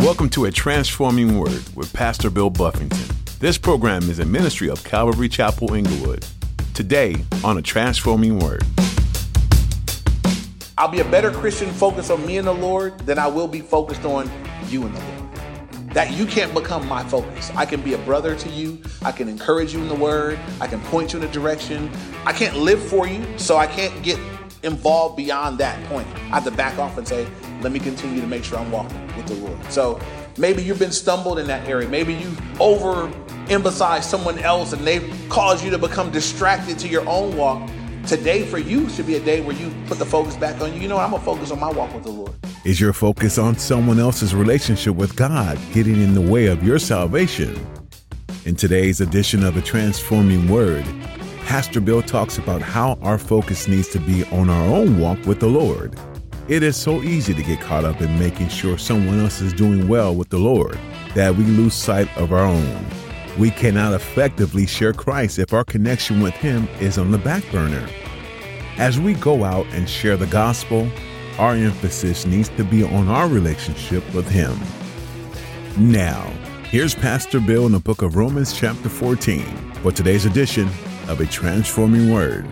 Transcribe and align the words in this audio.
Welcome 0.00 0.30
to 0.30 0.46
A 0.46 0.50
Transforming 0.50 1.38
Word 1.38 1.62
with 1.76 1.92
Pastor 1.92 2.30
Bill 2.30 2.48
Buffington. 2.48 3.14
This 3.38 3.58
program 3.58 4.08
is 4.08 4.18
a 4.18 4.24
ministry 4.24 4.70
of 4.70 4.82
Calvary 4.82 5.28
Chapel 5.28 5.74
Inglewood. 5.74 6.24
Today 6.72 7.16
on 7.44 7.58
A 7.58 7.62
Transforming 7.62 8.38
Word. 8.38 8.64
I'll 10.78 10.88
be 10.88 11.00
a 11.00 11.04
better 11.04 11.30
Christian 11.30 11.70
focused 11.70 12.10
on 12.10 12.26
me 12.26 12.38
and 12.38 12.48
the 12.48 12.54
Lord 12.54 12.98
than 13.00 13.18
I 13.18 13.26
will 13.26 13.46
be 13.46 13.60
focused 13.60 14.06
on 14.06 14.30
you 14.68 14.86
and 14.86 14.96
the 14.96 15.00
Lord. 15.00 15.90
That 15.92 16.12
you 16.12 16.24
can't 16.24 16.54
become 16.54 16.88
my 16.88 17.04
focus. 17.04 17.50
I 17.54 17.66
can 17.66 17.82
be 17.82 17.92
a 17.92 17.98
brother 17.98 18.34
to 18.34 18.48
you. 18.48 18.80
I 19.02 19.12
can 19.12 19.28
encourage 19.28 19.74
you 19.74 19.82
in 19.82 19.88
the 19.88 19.94
word. 19.94 20.38
I 20.62 20.66
can 20.66 20.80
point 20.84 21.12
you 21.12 21.18
in 21.18 21.28
a 21.28 21.30
direction. 21.30 21.90
I 22.24 22.32
can't 22.32 22.56
live 22.56 22.82
for 22.82 23.06
you, 23.06 23.22
so 23.36 23.58
I 23.58 23.66
can't 23.66 24.02
get 24.02 24.18
involved 24.62 25.16
beyond 25.16 25.58
that 25.58 25.82
point. 25.86 26.06
I 26.08 26.40
have 26.40 26.44
to 26.44 26.50
back 26.50 26.78
off 26.78 26.98
and 26.98 27.06
say, 27.06 27.26
let 27.62 27.72
me 27.72 27.78
continue 27.78 28.20
to 28.20 28.26
make 28.26 28.44
sure 28.44 28.58
I'm 28.58 28.70
walking 28.70 29.06
with 29.16 29.26
the 29.26 29.34
Lord. 29.34 29.72
So 29.72 30.00
maybe 30.38 30.62
you've 30.62 30.78
been 30.78 30.92
stumbled 30.92 31.38
in 31.38 31.46
that 31.46 31.68
area. 31.68 31.88
Maybe 31.88 32.14
you 32.14 32.34
over 32.58 33.12
emphasize 33.48 34.08
someone 34.08 34.38
else 34.38 34.72
and 34.72 34.86
they've 34.86 35.12
caused 35.28 35.64
you 35.64 35.70
to 35.70 35.78
become 35.78 36.10
distracted 36.10 36.78
to 36.78 36.88
your 36.88 37.06
own 37.08 37.36
walk. 37.36 37.68
Today 38.06 38.46
for 38.46 38.58
you 38.58 38.88
should 38.88 39.06
be 39.06 39.16
a 39.16 39.20
day 39.20 39.40
where 39.40 39.56
you 39.56 39.72
put 39.86 39.98
the 39.98 40.06
focus 40.06 40.36
back 40.36 40.60
on 40.60 40.72
you. 40.72 40.80
You 40.80 40.88
know, 40.88 40.98
I'm 40.98 41.10
gonna 41.10 41.22
focus 41.22 41.50
on 41.50 41.60
my 41.60 41.70
walk 41.70 41.92
with 41.92 42.04
the 42.04 42.10
Lord. 42.10 42.32
Is 42.64 42.80
your 42.80 42.92
focus 42.92 43.38
on 43.38 43.56
someone 43.56 43.98
else's 43.98 44.34
relationship 44.34 44.94
with 44.94 45.16
God 45.16 45.58
getting 45.72 46.00
in 46.00 46.14
the 46.14 46.20
way 46.20 46.46
of 46.46 46.62
your 46.62 46.78
salvation? 46.78 47.58
In 48.44 48.56
today's 48.56 49.00
edition 49.00 49.44
of 49.44 49.56
A 49.56 49.62
Transforming 49.62 50.48
Word, 50.48 50.84
Pastor 51.50 51.80
Bill 51.80 52.00
talks 52.00 52.38
about 52.38 52.62
how 52.62 52.92
our 53.02 53.18
focus 53.18 53.66
needs 53.66 53.88
to 53.88 53.98
be 53.98 54.24
on 54.26 54.48
our 54.48 54.68
own 54.68 55.00
walk 55.00 55.18
with 55.26 55.40
the 55.40 55.48
Lord. 55.48 55.98
It 56.46 56.62
is 56.62 56.76
so 56.76 57.02
easy 57.02 57.34
to 57.34 57.42
get 57.42 57.60
caught 57.60 57.84
up 57.84 58.00
in 58.00 58.20
making 58.20 58.50
sure 58.50 58.78
someone 58.78 59.18
else 59.18 59.40
is 59.40 59.52
doing 59.52 59.88
well 59.88 60.14
with 60.14 60.28
the 60.28 60.38
Lord 60.38 60.78
that 61.16 61.34
we 61.34 61.42
lose 61.42 61.74
sight 61.74 62.06
of 62.16 62.32
our 62.32 62.44
own. 62.44 62.86
We 63.36 63.50
cannot 63.50 63.94
effectively 63.94 64.64
share 64.64 64.92
Christ 64.92 65.40
if 65.40 65.52
our 65.52 65.64
connection 65.64 66.20
with 66.20 66.34
Him 66.34 66.68
is 66.78 66.98
on 66.98 67.10
the 67.10 67.18
back 67.18 67.42
burner. 67.50 67.84
As 68.76 69.00
we 69.00 69.14
go 69.14 69.42
out 69.42 69.66
and 69.72 69.90
share 69.90 70.16
the 70.16 70.28
gospel, 70.28 70.88
our 71.36 71.56
emphasis 71.56 72.26
needs 72.26 72.48
to 72.50 72.62
be 72.62 72.84
on 72.84 73.08
our 73.08 73.26
relationship 73.26 74.04
with 74.14 74.28
Him. 74.28 74.56
Now, 75.76 76.22
here's 76.70 76.94
Pastor 76.94 77.40
Bill 77.40 77.66
in 77.66 77.72
the 77.72 77.80
book 77.80 78.02
of 78.02 78.14
Romans, 78.14 78.56
chapter 78.56 78.88
14, 78.88 79.42
for 79.82 79.90
today's 79.90 80.26
edition 80.26 80.70
of 81.10 81.20
A 81.20 81.26
Transforming 81.26 82.12
Word. 82.12 82.46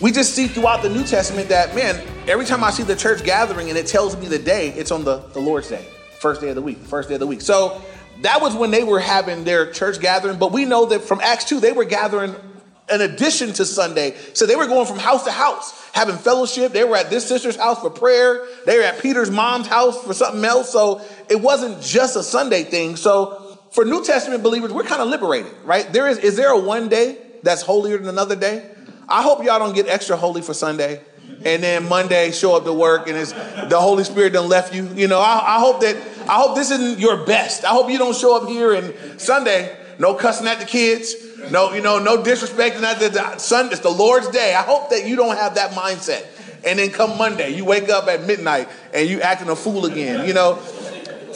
We 0.00 0.12
just 0.12 0.34
see 0.36 0.46
throughout 0.46 0.82
the 0.82 0.88
New 0.88 1.02
Testament 1.02 1.48
that, 1.48 1.74
man, 1.74 2.00
every 2.28 2.44
time 2.44 2.62
I 2.62 2.70
see 2.70 2.84
the 2.84 2.94
church 2.94 3.24
gathering 3.24 3.68
and 3.68 3.76
it 3.76 3.88
tells 3.88 4.16
me 4.16 4.28
the 4.28 4.38
day, 4.38 4.68
it's 4.70 4.92
on 4.92 5.02
the, 5.02 5.18
the 5.32 5.40
Lord's 5.40 5.68
day, 5.68 5.84
first 6.20 6.40
day 6.40 6.50
of 6.50 6.54
the 6.54 6.62
week, 6.62 6.78
first 6.78 7.08
day 7.08 7.16
of 7.16 7.20
the 7.20 7.26
week. 7.26 7.40
So 7.40 7.82
that 8.22 8.40
was 8.40 8.54
when 8.54 8.70
they 8.70 8.84
were 8.84 9.00
having 9.00 9.42
their 9.42 9.72
church 9.72 9.98
gathering. 10.00 10.38
But 10.38 10.52
we 10.52 10.66
know 10.66 10.86
that 10.86 11.02
from 11.02 11.20
Acts 11.20 11.46
2, 11.46 11.58
they 11.58 11.72
were 11.72 11.84
gathering 11.84 12.36
in 12.88 13.00
addition 13.00 13.52
to 13.54 13.64
Sunday. 13.64 14.14
So 14.34 14.46
they 14.46 14.54
were 14.54 14.68
going 14.68 14.86
from 14.86 15.00
house 15.00 15.24
to 15.24 15.32
house, 15.32 15.90
having 15.92 16.16
fellowship. 16.16 16.72
They 16.72 16.84
were 16.84 16.96
at 16.96 17.10
this 17.10 17.26
sister's 17.26 17.56
house 17.56 17.80
for 17.80 17.90
prayer. 17.90 18.46
They 18.66 18.78
were 18.78 18.84
at 18.84 19.02
Peter's 19.02 19.32
mom's 19.32 19.66
house 19.66 20.00
for 20.04 20.14
something 20.14 20.44
else. 20.44 20.70
So 20.70 21.02
it 21.28 21.40
wasn't 21.40 21.82
just 21.82 22.14
a 22.14 22.22
Sunday 22.22 22.62
thing. 22.62 22.94
So 22.94 23.58
for 23.72 23.84
New 23.84 24.04
Testament 24.04 24.44
believers, 24.44 24.72
we're 24.72 24.84
kind 24.84 25.02
of 25.02 25.08
liberated, 25.08 25.52
right? 25.64 25.92
There 25.92 26.06
is, 26.06 26.18
is 26.18 26.36
there 26.36 26.52
a 26.52 26.58
one 26.58 26.88
day 26.88 27.18
that's 27.42 27.62
holier 27.62 27.98
than 27.98 28.08
another 28.08 28.36
day? 28.36 28.70
I 29.08 29.22
hope 29.22 29.42
y'all 29.44 29.58
don't 29.58 29.74
get 29.74 29.88
extra 29.88 30.16
holy 30.16 30.42
for 30.42 30.54
Sunday 30.54 31.00
and 31.44 31.62
then 31.62 31.88
Monday 31.88 32.32
show 32.32 32.56
up 32.56 32.64
to 32.64 32.72
work 32.72 33.08
and 33.08 33.16
it's 33.16 33.32
the 33.32 33.78
Holy 33.78 34.04
Spirit 34.04 34.32
done 34.32 34.48
left 34.48 34.74
you. 34.74 34.88
You 34.88 35.08
know, 35.08 35.20
I, 35.20 35.56
I, 35.56 35.58
hope 35.60 35.80
that 35.80 35.96
I 36.28 36.34
hope 36.34 36.56
this 36.56 36.70
isn't 36.70 36.98
your 36.98 37.24
best. 37.24 37.64
I 37.64 37.68
hope 37.68 37.90
you 37.90 37.98
don't 37.98 38.16
show 38.16 38.36
up 38.36 38.48
here 38.48 38.72
and 38.72 39.20
Sunday, 39.20 39.76
no 39.98 40.14
cussing 40.14 40.46
at 40.46 40.58
the 40.58 40.66
kids, 40.66 41.14
no, 41.50 41.72
you 41.72 41.80
know, 41.80 41.98
no 41.98 42.22
disrespecting 42.22 42.82
at 42.82 42.98
the 42.98 43.38
Sunday. 43.38 43.72
It's 43.72 43.80
the 43.80 43.90
Lord's 43.90 44.28
day. 44.28 44.54
I 44.54 44.62
hope 44.62 44.90
that 44.90 45.06
you 45.06 45.16
don't 45.16 45.36
have 45.36 45.54
that 45.54 45.72
mindset. 45.72 46.26
And 46.66 46.78
then 46.78 46.90
come 46.90 47.16
Monday, 47.16 47.54
you 47.54 47.64
wake 47.64 47.88
up 47.88 48.08
at 48.08 48.26
midnight 48.26 48.68
and 48.92 49.08
you 49.08 49.20
acting 49.20 49.48
a 49.48 49.56
fool 49.56 49.86
again. 49.86 50.26
You 50.26 50.34
know, 50.34 50.58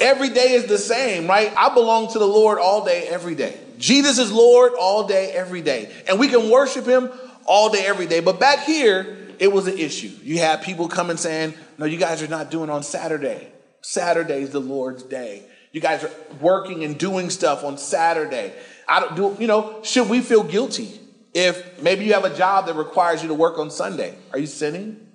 every 0.00 0.30
day 0.30 0.52
is 0.52 0.66
the 0.66 0.78
same, 0.78 1.28
right? 1.28 1.52
I 1.56 1.72
belong 1.72 2.12
to 2.12 2.18
the 2.18 2.26
Lord 2.26 2.58
all 2.58 2.84
day, 2.84 3.06
every 3.08 3.36
day. 3.36 3.56
Jesus 3.82 4.20
is 4.20 4.30
Lord 4.30 4.74
all 4.78 5.08
day, 5.08 5.32
every 5.32 5.60
day. 5.60 5.92
And 6.08 6.20
we 6.20 6.28
can 6.28 6.48
worship 6.48 6.86
him 6.86 7.10
all 7.44 7.68
day, 7.68 7.84
every 7.84 8.06
day. 8.06 8.20
But 8.20 8.38
back 8.38 8.60
here, 8.60 9.18
it 9.40 9.52
was 9.52 9.66
an 9.66 9.76
issue. 9.76 10.12
You 10.22 10.38
had 10.38 10.62
people 10.62 10.86
coming 10.86 11.16
saying, 11.16 11.54
No, 11.78 11.84
you 11.84 11.98
guys 11.98 12.22
are 12.22 12.28
not 12.28 12.48
doing 12.48 12.70
on 12.70 12.84
Saturday. 12.84 13.52
Saturday's 13.80 14.50
the 14.50 14.60
Lord's 14.60 15.02
day. 15.02 15.42
You 15.72 15.80
guys 15.80 16.04
are 16.04 16.10
working 16.40 16.84
and 16.84 16.96
doing 16.96 17.28
stuff 17.28 17.64
on 17.64 17.76
Saturday. 17.76 18.52
I 18.86 19.00
don't 19.00 19.16
do, 19.16 19.36
you 19.40 19.48
know, 19.48 19.80
should 19.82 20.08
we 20.08 20.20
feel 20.20 20.44
guilty 20.44 21.00
if 21.34 21.82
maybe 21.82 22.04
you 22.04 22.12
have 22.12 22.24
a 22.24 22.36
job 22.36 22.66
that 22.66 22.76
requires 22.76 23.20
you 23.20 23.28
to 23.28 23.34
work 23.34 23.58
on 23.58 23.68
Sunday? 23.68 24.14
Are 24.32 24.38
you 24.38 24.46
sinning? 24.46 25.08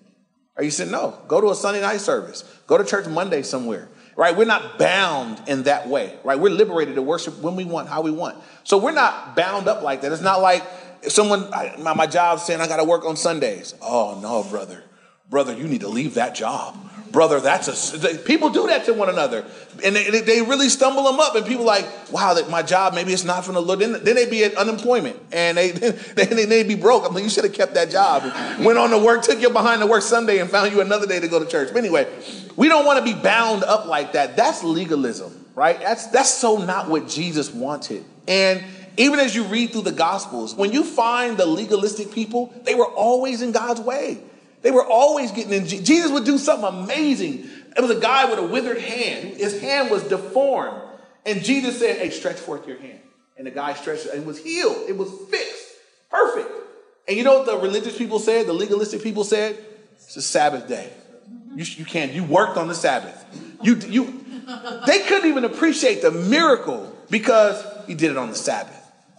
Are 0.58 0.64
you 0.64 0.72
sinning? 0.72 0.92
no? 0.92 1.18
Go 1.30 1.40
to 1.40 1.52
a 1.52 1.56
Sunday 1.56 1.80
night 1.80 2.02
service. 2.02 2.44
Go 2.68 2.78
to 2.78 2.84
church 2.84 3.08
Monday 3.08 3.44
somewhere. 3.44 3.88
Right? 4.18 4.36
We're 4.36 4.46
not 4.46 4.80
bound 4.80 5.42
in 5.48 5.64
that 5.64 5.88
way. 5.88 6.18
Right? 6.24 6.38
We're 6.40 6.50
liberated 6.50 6.96
to 6.96 7.02
worship 7.04 7.40
when 7.40 7.56
we 7.56 7.64
want, 7.64 7.88
how 7.88 8.02
we 8.02 8.12
want. 8.12 8.36
So 8.64 8.80
we're 8.80 8.92
not 8.92 9.36
bound 9.36 9.68
up 9.68 9.84
like 9.84 10.02
that. 10.02 10.12
It's 10.12 10.24
not 10.24 10.42
like 10.42 10.64
someone, 11.04 11.50
my, 11.80 11.94
my 11.94 12.08
job 12.08 12.40
saying 12.40 12.60
I 12.60 12.68
got 12.68 12.78
to 12.78 12.84
work 12.84 13.06
on 13.06 13.16
Sundays. 13.16 13.76
Oh, 13.80 14.20
no, 14.20 14.44
brother. 14.44 14.84
Brother, 15.30 15.54
you 15.54 15.68
need 15.68 15.82
to 15.82 15.88
leave 15.88 16.16
that 16.16 16.34
job. 16.34 16.76
Brother, 17.12 17.40
that's 17.40 17.94
a, 17.94 18.18
people 18.20 18.50
do 18.50 18.68
that 18.68 18.86
to 18.86 18.94
one 18.94 19.10
another. 19.10 19.46
And 19.84 19.96
they, 19.96 20.22
they 20.22 20.42
really 20.42 20.70
stumble 20.70 21.04
them 21.04 21.20
up. 21.20 21.36
And 21.36 21.46
people 21.46 21.66
like, 21.66 21.86
wow, 22.12 22.34
that 22.34 22.50
my 22.50 22.62
job, 22.62 22.94
maybe 22.94 23.14
it's 23.14 23.24
not 23.24 23.46
from 23.46 23.56
the 23.56 23.62
Lord. 23.62 23.80
Then, 23.80 23.94
then 24.04 24.16
they 24.16 24.30
be 24.30 24.44
at 24.44 24.56
unemployment 24.56 25.18
and 25.32 25.58
they, 25.58 25.72
they, 25.72 26.26
they, 26.26 26.64
be 26.64 26.76
broke. 26.76 27.06
I'm 27.06 27.14
like, 27.14 27.24
you 27.24 27.30
should 27.30 27.44
have 27.44 27.54
kept 27.54 27.76
that 27.76 27.90
job. 27.90 28.24
Went 28.64 28.78
on 28.78 28.90
to 28.90 28.98
work, 28.98 29.24
took 29.24 29.40
you 29.42 29.50
behind 29.50 29.82
the 29.82 29.88
work 29.88 30.02
Sunday 30.02 30.40
and 30.40 30.50
found 30.50 30.72
you 30.72 30.82
another 30.82 31.08
day 31.08 31.20
to 31.20 31.28
go 31.28 31.40
to 31.40 31.46
church. 31.46 31.70
But 31.70 31.80
anyway, 31.80 32.08
we 32.56 32.68
don't 32.68 32.86
want 32.86 33.00
to 33.00 33.14
be 33.14 33.20
bound 33.20 33.64
up 33.64 33.86
like 33.86 34.14
that. 34.14 34.36
That's 34.36 34.64
legalism, 34.64 35.46
right? 35.56 35.80
That's, 35.80 36.08
that's 36.08 36.34
so 36.34 36.58
not 36.58 36.90
what 36.90 37.08
Jesus 37.08 37.54
wanted. 37.54 38.04
And 38.28 38.64
even 38.98 39.20
as 39.20 39.36
you 39.36 39.44
read 39.44 39.72
through 39.72 39.84
the 39.84 39.92
Gospels, 39.92 40.56
when 40.56 40.72
you 40.72 40.84
find 40.84 41.38
the 41.38 41.46
legalistic 41.46 42.12
people, 42.12 42.54
they 42.64 42.76
were 42.76 42.88
always 42.88 43.42
in 43.42 43.52
God's 43.52 43.80
way. 43.80 44.20
They 44.62 44.72
were 44.72 44.86
always 44.86 45.32
getting 45.32 45.54
in. 45.54 45.66
Jesus 45.68 46.12
would 46.12 46.26
do 46.26 46.38
something 46.38 46.68
amazing. 46.68 47.50
It 47.76 47.82
was 47.82 47.92
a 47.92 48.00
guy 48.00 48.30
with 48.30 48.40
a 48.40 48.48
withered 48.48 48.80
hand. 48.80 49.38
His 49.38 49.62
hand 49.62 49.92
was 49.92 50.04
deformed. 50.04 50.82
And 51.26 51.44
Jesus 51.44 51.80
said, 51.80 51.98
Hey, 51.98 52.10
stretch 52.10 52.38
forth 52.38 52.68
your 52.68 52.80
hand. 52.80 53.00
And 53.38 53.46
the 53.46 53.52
guy 53.52 53.74
stretched 53.74 54.08
and 54.08 54.26
was 54.26 54.40
healed. 54.40 54.90
It 54.90 54.98
was 54.98 55.12
fixed. 55.30 55.68
Perfect. 56.10 56.50
And 57.08 57.16
you 57.18 57.24
know 57.24 57.38
what 57.38 57.46
the 57.46 57.58
religious 57.58 57.98
people 57.98 58.20
said? 58.20 58.48
The 58.48 58.54
legalistic 58.54 59.04
people 59.04 59.24
said? 59.24 59.58
It's 59.94 60.18
a 60.18 60.22
Sabbath 60.22 60.68
day. 60.68 60.92
You, 61.56 61.64
you 61.64 61.86
can't. 61.86 62.12
You 62.14 62.24
worked 62.24 62.58
on 62.58 62.68
the 62.68 62.76
Sabbath. 62.76 63.26
You, 63.62 63.76
you, 63.76 64.26
they 64.86 65.00
couldn't 65.04 65.30
even 65.30 65.46
appreciate 65.46 66.02
the 66.02 66.12
miracle 66.12 66.94
because 67.10 67.64
he 67.88 67.96
did 67.96 68.12
it 68.12 68.18
on 68.18 68.30
the 68.30 68.36
Sabbath. 68.36 68.77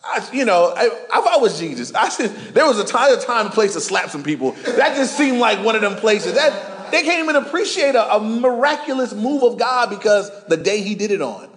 I, 0.09 0.29
you 0.33 0.45
know, 0.45 0.73
I, 0.75 0.87
if 0.87 1.27
I 1.27 1.37
was 1.37 1.59
Jesus, 1.59 1.93
I 1.95 2.09
said 2.09 2.31
there 2.55 2.67
was 2.67 2.79
a 2.79 2.85
time, 2.85 3.17
a 3.17 3.21
time, 3.21 3.47
and 3.47 3.55
place 3.55 3.75
to 3.75 3.81
slap 3.81 4.11
some 4.11 4.23
people. 4.23 4.53
That 4.53 4.97
just 4.97 5.17
seemed 5.17 5.39
like 5.39 5.65
one 5.65 5.77
of 5.77 5.83
them 5.83 5.97
places. 5.97 6.35
That 6.35 6.91
they 6.91 7.03
can't 7.03 7.23
even 7.23 7.37
appreciate 7.37 7.95
a, 7.95 8.17
a 8.17 8.21
miraculous 8.21 9.13
move 9.13 9.43
of 9.43 9.59
God 9.59 9.91
because 9.91 10.31
the 10.47 10.57
day 10.57 10.81
He 10.83 10.95
did 10.95 11.11
it 11.11 11.23
on. 11.23 11.49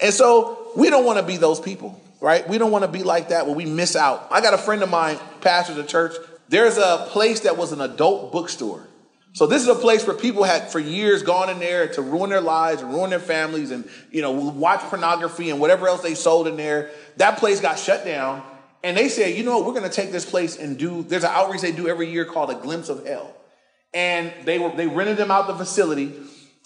And 0.00 0.14
so 0.14 0.72
we 0.76 0.90
don't 0.90 1.04
want 1.04 1.18
to 1.18 1.24
be 1.24 1.36
those 1.36 1.60
people, 1.60 2.00
right? 2.20 2.48
We 2.48 2.58
don't 2.58 2.70
want 2.70 2.84
to 2.84 2.90
be 2.90 3.02
like 3.02 3.28
that 3.28 3.46
where 3.46 3.54
we 3.54 3.66
miss 3.66 3.96
out. 3.96 4.28
I 4.30 4.40
got 4.40 4.54
a 4.54 4.58
friend 4.58 4.82
of 4.82 4.90
mine, 4.90 5.18
pastors 5.40 5.76
a 5.76 5.84
church. 5.84 6.14
There's 6.48 6.78
a 6.78 7.06
place 7.10 7.40
that 7.40 7.56
was 7.56 7.72
an 7.72 7.80
adult 7.80 8.32
bookstore. 8.32 8.86
So 9.38 9.46
this 9.46 9.62
is 9.62 9.68
a 9.68 9.76
place 9.76 10.04
where 10.04 10.16
people 10.16 10.42
had 10.42 10.68
for 10.68 10.80
years 10.80 11.22
gone 11.22 11.48
in 11.48 11.60
there 11.60 11.86
to 11.92 12.02
ruin 12.02 12.28
their 12.28 12.40
lives 12.40 12.82
and 12.82 12.92
ruin 12.92 13.10
their 13.10 13.20
families 13.20 13.70
and 13.70 13.88
you 14.10 14.20
know 14.20 14.32
watch 14.32 14.80
pornography 14.80 15.50
and 15.50 15.60
whatever 15.60 15.86
else 15.86 16.02
they 16.02 16.16
sold 16.16 16.48
in 16.48 16.56
there. 16.56 16.90
That 17.18 17.38
place 17.38 17.60
got 17.60 17.78
shut 17.78 18.04
down, 18.04 18.42
and 18.82 18.96
they 18.96 19.08
said, 19.08 19.36
you 19.36 19.44
know, 19.44 19.62
we're 19.62 19.74
going 19.74 19.88
to 19.88 19.94
take 19.94 20.10
this 20.10 20.28
place 20.28 20.58
and 20.58 20.76
do. 20.76 21.04
There's 21.04 21.22
an 21.22 21.30
outreach 21.32 21.60
they 21.60 21.70
do 21.70 21.86
every 21.86 22.10
year 22.10 22.24
called 22.24 22.50
a 22.50 22.56
glimpse 22.56 22.88
of 22.88 23.06
hell, 23.06 23.32
and 23.94 24.32
they 24.44 24.58
were 24.58 24.70
they 24.70 24.88
rented 24.88 25.18
them 25.18 25.30
out 25.30 25.46
the 25.46 25.54
facility. 25.54 26.14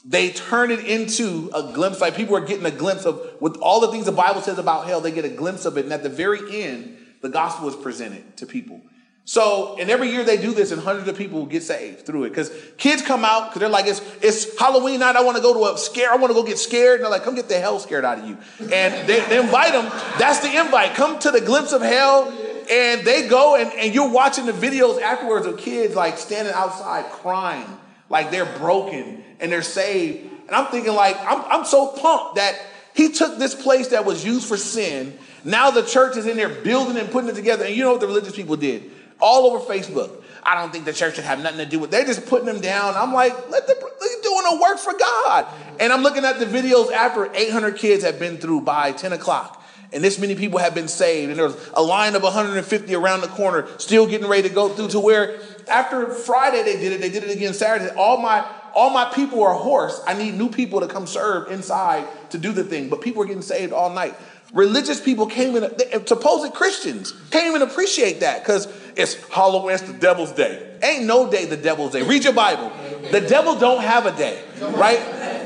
They 0.07 0.31
turned 0.31 0.73
it 0.73 0.81
into 0.87 1.51
a 1.53 1.75
glimpse, 1.75 2.01
like 2.01 2.17
people 2.17 2.35
are 2.37 2.41
getting 2.41 2.65
a 2.65 2.71
glimpse 2.71 3.05
of 3.05 3.37
with 3.39 3.59
all 3.59 3.81
the 3.81 3.89
things 3.89 4.07
the 4.07 4.13
Bible 4.13 4.41
says 4.41 4.57
about 4.57 4.87
hell. 4.87 5.03
They 5.03 5.13
get 5.13 5.27
a 5.27 5.29
glimpse 5.29 5.67
of 5.67 5.77
it, 5.77 5.85
and 5.85 5.93
at 5.93 6.03
the 6.03 6.09
very 6.09 6.63
end, 6.63 6.97
the 7.21 7.29
gospel 7.29 7.69
is 7.69 7.77
presented 7.77 8.39
to 8.39 8.47
people. 8.47 8.81
So, 9.25 9.77
and 9.79 9.89
every 9.89 10.11
year 10.11 10.25
they 10.25 10.37
do 10.37 10.53
this, 10.53 10.73
and 10.73 10.83
hundreds 10.83 11.09
of 11.09 11.17
people 11.17 11.47
get 11.47 11.63
saved 11.63 12.05
through 12.05 12.25
it. 12.25 12.31
Because 12.31 12.51
kids 12.77 13.03
come 13.03 13.25
out 13.25 13.49
because 13.49 13.61
they're 13.61 13.69
like, 13.69 13.87
it's, 13.87 14.03
it's 14.21 14.59
Halloween 14.59 14.99
night. 15.01 15.15
I 15.15 15.23
want 15.23 15.37
to 15.37 15.43
go 15.43 15.55
to 15.55 15.75
a 15.75 15.79
scare. 15.79 16.11
I 16.11 16.17
want 16.17 16.31
to 16.31 16.35
go 16.35 16.43
get 16.43 16.59
scared. 16.59 16.97
And 16.97 17.05
they're 17.05 17.11
like, 17.11 17.23
come 17.23 17.37
get 17.37 17.49
the 17.49 17.59
hell 17.61 17.79
scared 17.79 18.05
out 18.05 18.19
of 18.19 18.27
you. 18.27 18.37
And 18.61 19.09
they, 19.09 19.21
they 19.21 19.41
invite 19.41 19.73
them. 19.73 19.85
That's 20.19 20.41
the 20.41 20.59
invite. 20.59 20.95
Come 20.95 21.21
to 21.21 21.31
the 21.31 21.41
glimpse 21.41 21.73
of 21.73 21.83
hell. 21.83 22.33
And 22.69 23.07
they 23.07 23.29
go, 23.29 23.57
and, 23.57 23.73
and 23.75 23.95
you're 23.95 24.11
watching 24.11 24.47
the 24.47 24.53
videos 24.53 25.01
afterwards 25.01 25.47
of 25.47 25.57
kids 25.59 25.95
like 25.95 26.19
standing 26.19 26.55
outside 26.55 27.05
crying, 27.13 27.67
like 28.09 28.31
they're 28.31 28.59
broken 28.59 29.23
and 29.41 29.53
they're 29.53 29.63
saved. 29.63 30.31
And 30.47 30.51
I'm 30.51 30.67
thinking, 30.67 30.95
like, 30.95 31.17
I'm, 31.21 31.43
I'm 31.47 31.65
so 31.65 31.89
pumped 31.89 32.37
that 32.37 32.59
he 32.95 33.11
took 33.11 33.39
this 33.39 33.55
place 33.55 33.89
that 33.89 34.05
was 34.05 34.25
used 34.25 34.47
for 34.47 34.57
sin. 34.57 35.19
Now 35.45 35.71
the 35.71 35.83
church 35.83 36.17
is 36.17 36.27
in 36.27 36.37
there 36.37 36.49
building 36.49 36.97
and 36.97 37.11
putting 37.11 37.31
it 37.31 37.37
together. 37.37 37.65
And 37.65 37.75
you 37.75 37.83
know 37.83 37.93
what 37.93 38.01
the 38.01 38.07
religious 38.07 38.35
people 38.35 38.57
did? 38.57 38.91
All 39.23 39.47
over 39.47 39.65
Facebook. 39.65 40.11
I 40.43 40.57
don't 40.57 40.73
think 40.73 40.85
the 40.85 40.93
church 40.93 41.15
should 41.15 41.25
have 41.25 41.41
nothing 41.41 41.59
to 41.59 41.67
do 41.67 41.79
with. 41.79 41.91
They're 41.91 42.05
just 42.05 42.27
putting 42.27 42.47
them 42.47 42.61
down. 42.61 42.95
I'm 42.97 43.13
like, 43.15 43.33
let 43.49 43.67
the 43.67 43.75
they're 43.75 44.23
doing 44.23 44.45
a 44.51 44.61
work 44.61 44.79
for 44.79 44.93
God. 44.93 45.47
And 45.79 45.93
I'm 45.93 46.03
looking 46.03 46.25
at 46.25 46.41
the 46.41 46.47
videos 46.47 46.93
after 46.93 47.33
800 47.33 47.77
kids 47.77 48.05
have 48.05 48.19
been 48.19 48.39
through 48.39 48.63
by 48.63 48.93
10 48.93 49.13
o'clock 49.13 49.63
and 49.93 50.03
this 50.03 50.19
many 50.19 50.35
people 50.35 50.59
have 50.59 50.75
been 50.75 50.89
saved, 50.89 51.31
and 51.31 51.39
there's 51.39 51.57
a 51.75 51.83
line 51.83 52.15
of 52.15 52.23
150 52.23 52.95
around 52.95 53.21
the 53.21 53.29
corner 53.29 53.69
still 53.79 54.07
getting 54.07 54.27
ready 54.27 54.49
to 54.49 54.55
go 54.55 54.71
through 54.71 54.89
to 54.89 55.01
where 55.01 55.39
after 55.69 56.13
Friday 56.13 56.63
they 56.63 56.79
did 56.79 56.93
it, 56.93 57.01
they 57.01 57.11
did 57.11 57.25
it 57.25 57.31
again 57.31 57.53
Saturday. 57.55 57.95
All 57.95 58.17
my 58.17 58.45
all 58.75 58.89
my 58.89 59.05
people 59.15 59.43
are 59.43 59.53
hoarse. 59.53 60.01
I 60.07 60.15
need 60.15 60.35
new 60.35 60.49
people 60.49 60.81
to 60.81 60.89
come 60.89 61.07
serve 61.07 61.51
inside 61.51 62.07
to 62.31 62.39
do 62.39 62.53
the 62.53 62.65
thing, 62.65 62.89
but 62.89 63.03
people 63.03 63.23
are 63.23 63.27
getting 63.27 63.43
saved 63.43 63.71
all 63.71 63.91
night. 63.91 64.15
Religious 64.53 65.01
people 65.01 65.27
came 65.27 65.57
in, 65.57 65.63
supposed 66.07 66.53
Christians 66.53 67.13
can't 67.31 67.47
even 67.47 67.63
appreciate 67.63 68.21
that 68.21 68.43
because 68.43 68.69
it's 68.97 69.15
Halloween, 69.31 69.75
it's 69.75 69.83
the 69.85 69.95
devil's 69.95 70.33
day. 70.33 70.77
Ain't 70.83 71.07
no 71.07 71.31
day 71.31 71.47
the 71.47 71.57
devil's 71.57 71.93
day. 71.93 72.03
Read 72.03 72.25
your 72.25 72.35
Bible. 72.35 72.71
The 73.11 73.23
devil 73.23 73.55
don't 73.59 73.83
have 73.83 74.05
a 74.05 74.15
day, 74.15 74.43
right? 74.61 75.01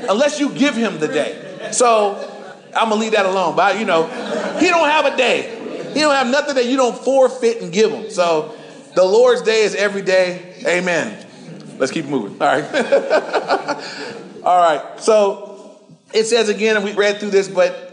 Unless 0.09 0.41
you 0.41 0.51
give 0.51 0.75
him 0.75 0.99
the 0.99 1.07
day. 1.07 1.69
So 1.71 2.15
I'm 2.75 2.89
gonna 2.89 2.99
leave 2.99 3.13
that 3.13 3.25
alone. 3.25 3.55
But 3.55 3.79
you 3.79 3.85
know, 3.85 4.07
he 4.59 4.67
don't 4.67 4.89
have 4.89 5.05
a 5.05 5.15
day. 5.15 5.53
He 5.93 6.01
don't 6.01 6.13
have 6.13 6.27
nothing 6.27 6.55
that 6.55 6.65
you 6.65 6.75
don't 6.75 6.97
forfeit 6.97 7.61
and 7.61 7.71
give 7.71 7.91
him. 7.91 8.09
So 8.09 8.57
the 8.93 9.05
Lord's 9.05 9.41
day 9.41 9.61
is 9.61 9.73
every 9.73 10.01
day. 10.01 10.55
Amen. 10.65 11.25
Let's 11.77 11.93
keep 11.93 12.05
moving. 12.05 12.41
All 12.41 12.47
right. 12.47 12.65
All 14.43 14.57
right. 14.57 14.99
So 14.99 15.79
it 16.13 16.25
says 16.25 16.49
again, 16.49 16.75
and 16.75 16.83
we 16.83 16.93
read 16.93 17.19
through 17.19 17.29
this, 17.29 17.47
but 17.47 17.86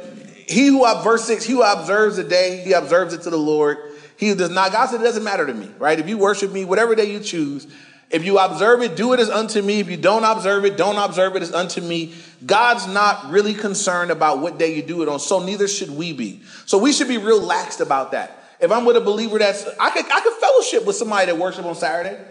he 0.48 0.66
who 0.66 0.84
verse 1.02 1.24
six, 1.24 1.44
he 1.44 1.52
who 1.52 1.62
observes 1.62 2.16
the 2.16 2.24
day, 2.24 2.62
he 2.64 2.72
observes 2.72 3.14
it 3.14 3.22
to 3.22 3.30
the 3.30 3.36
Lord. 3.36 3.78
He 4.16 4.34
does 4.34 4.50
not, 4.50 4.72
God 4.72 4.86
said 4.86 5.00
it 5.00 5.04
doesn't 5.04 5.24
matter 5.24 5.46
to 5.46 5.54
me, 5.54 5.68
right? 5.78 5.98
If 5.98 6.08
you 6.08 6.18
worship 6.18 6.52
me, 6.52 6.64
whatever 6.64 6.94
day 6.94 7.10
you 7.10 7.20
choose, 7.20 7.66
if 8.10 8.24
you 8.24 8.38
observe 8.38 8.80
it, 8.82 8.94
do 8.94 9.12
it 9.12 9.18
as 9.18 9.28
unto 9.28 9.60
me. 9.60 9.80
If 9.80 9.90
you 9.90 9.96
don't 9.96 10.22
observe 10.22 10.64
it, 10.64 10.76
don't 10.76 10.96
observe 10.96 11.34
it 11.34 11.42
as 11.42 11.52
unto 11.52 11.80
me. 11.80 12.14
God's 12.46 12.86
not 12.86 13.30
really 13.30 13.54
concerned 13.54 14.12
about 14.12 14.38
what 14.38 14.56
day 14.56 14.76
you 14.76 14.82
do 14.82 15.02
it 15.02 15.08
on, 15.08 15.18
so 15.18 15.44
neither 15.44 15.66
should 15.66 15.90
we 15.90 16.12
be. 16.12 16.42
So 16.64 16.78
we 16.78 16.92
should 16.92 17.08
be 17.08 17.18
real 17.18 17.40
laxed 17.40 17.80
about 17.80 18.12
that. 18.12 18.38
If 18.60 18.70
I'm 18.70 18.84
with 18.84 18.96
a 18.96 19.00
believer 19.00 19.38
that's, 19.38 19.66
I 19.80 19.90
could, 19.90 20.04
I 20.12 20.20
could 20.20 20.34
fellowship 20.34 20.86
with 20.86 20.94
somebody 20.94 21.26
that 21.26 21.36
worship 21.36 21.64
on 21.64 21.74
Saturday. 21.74 22.22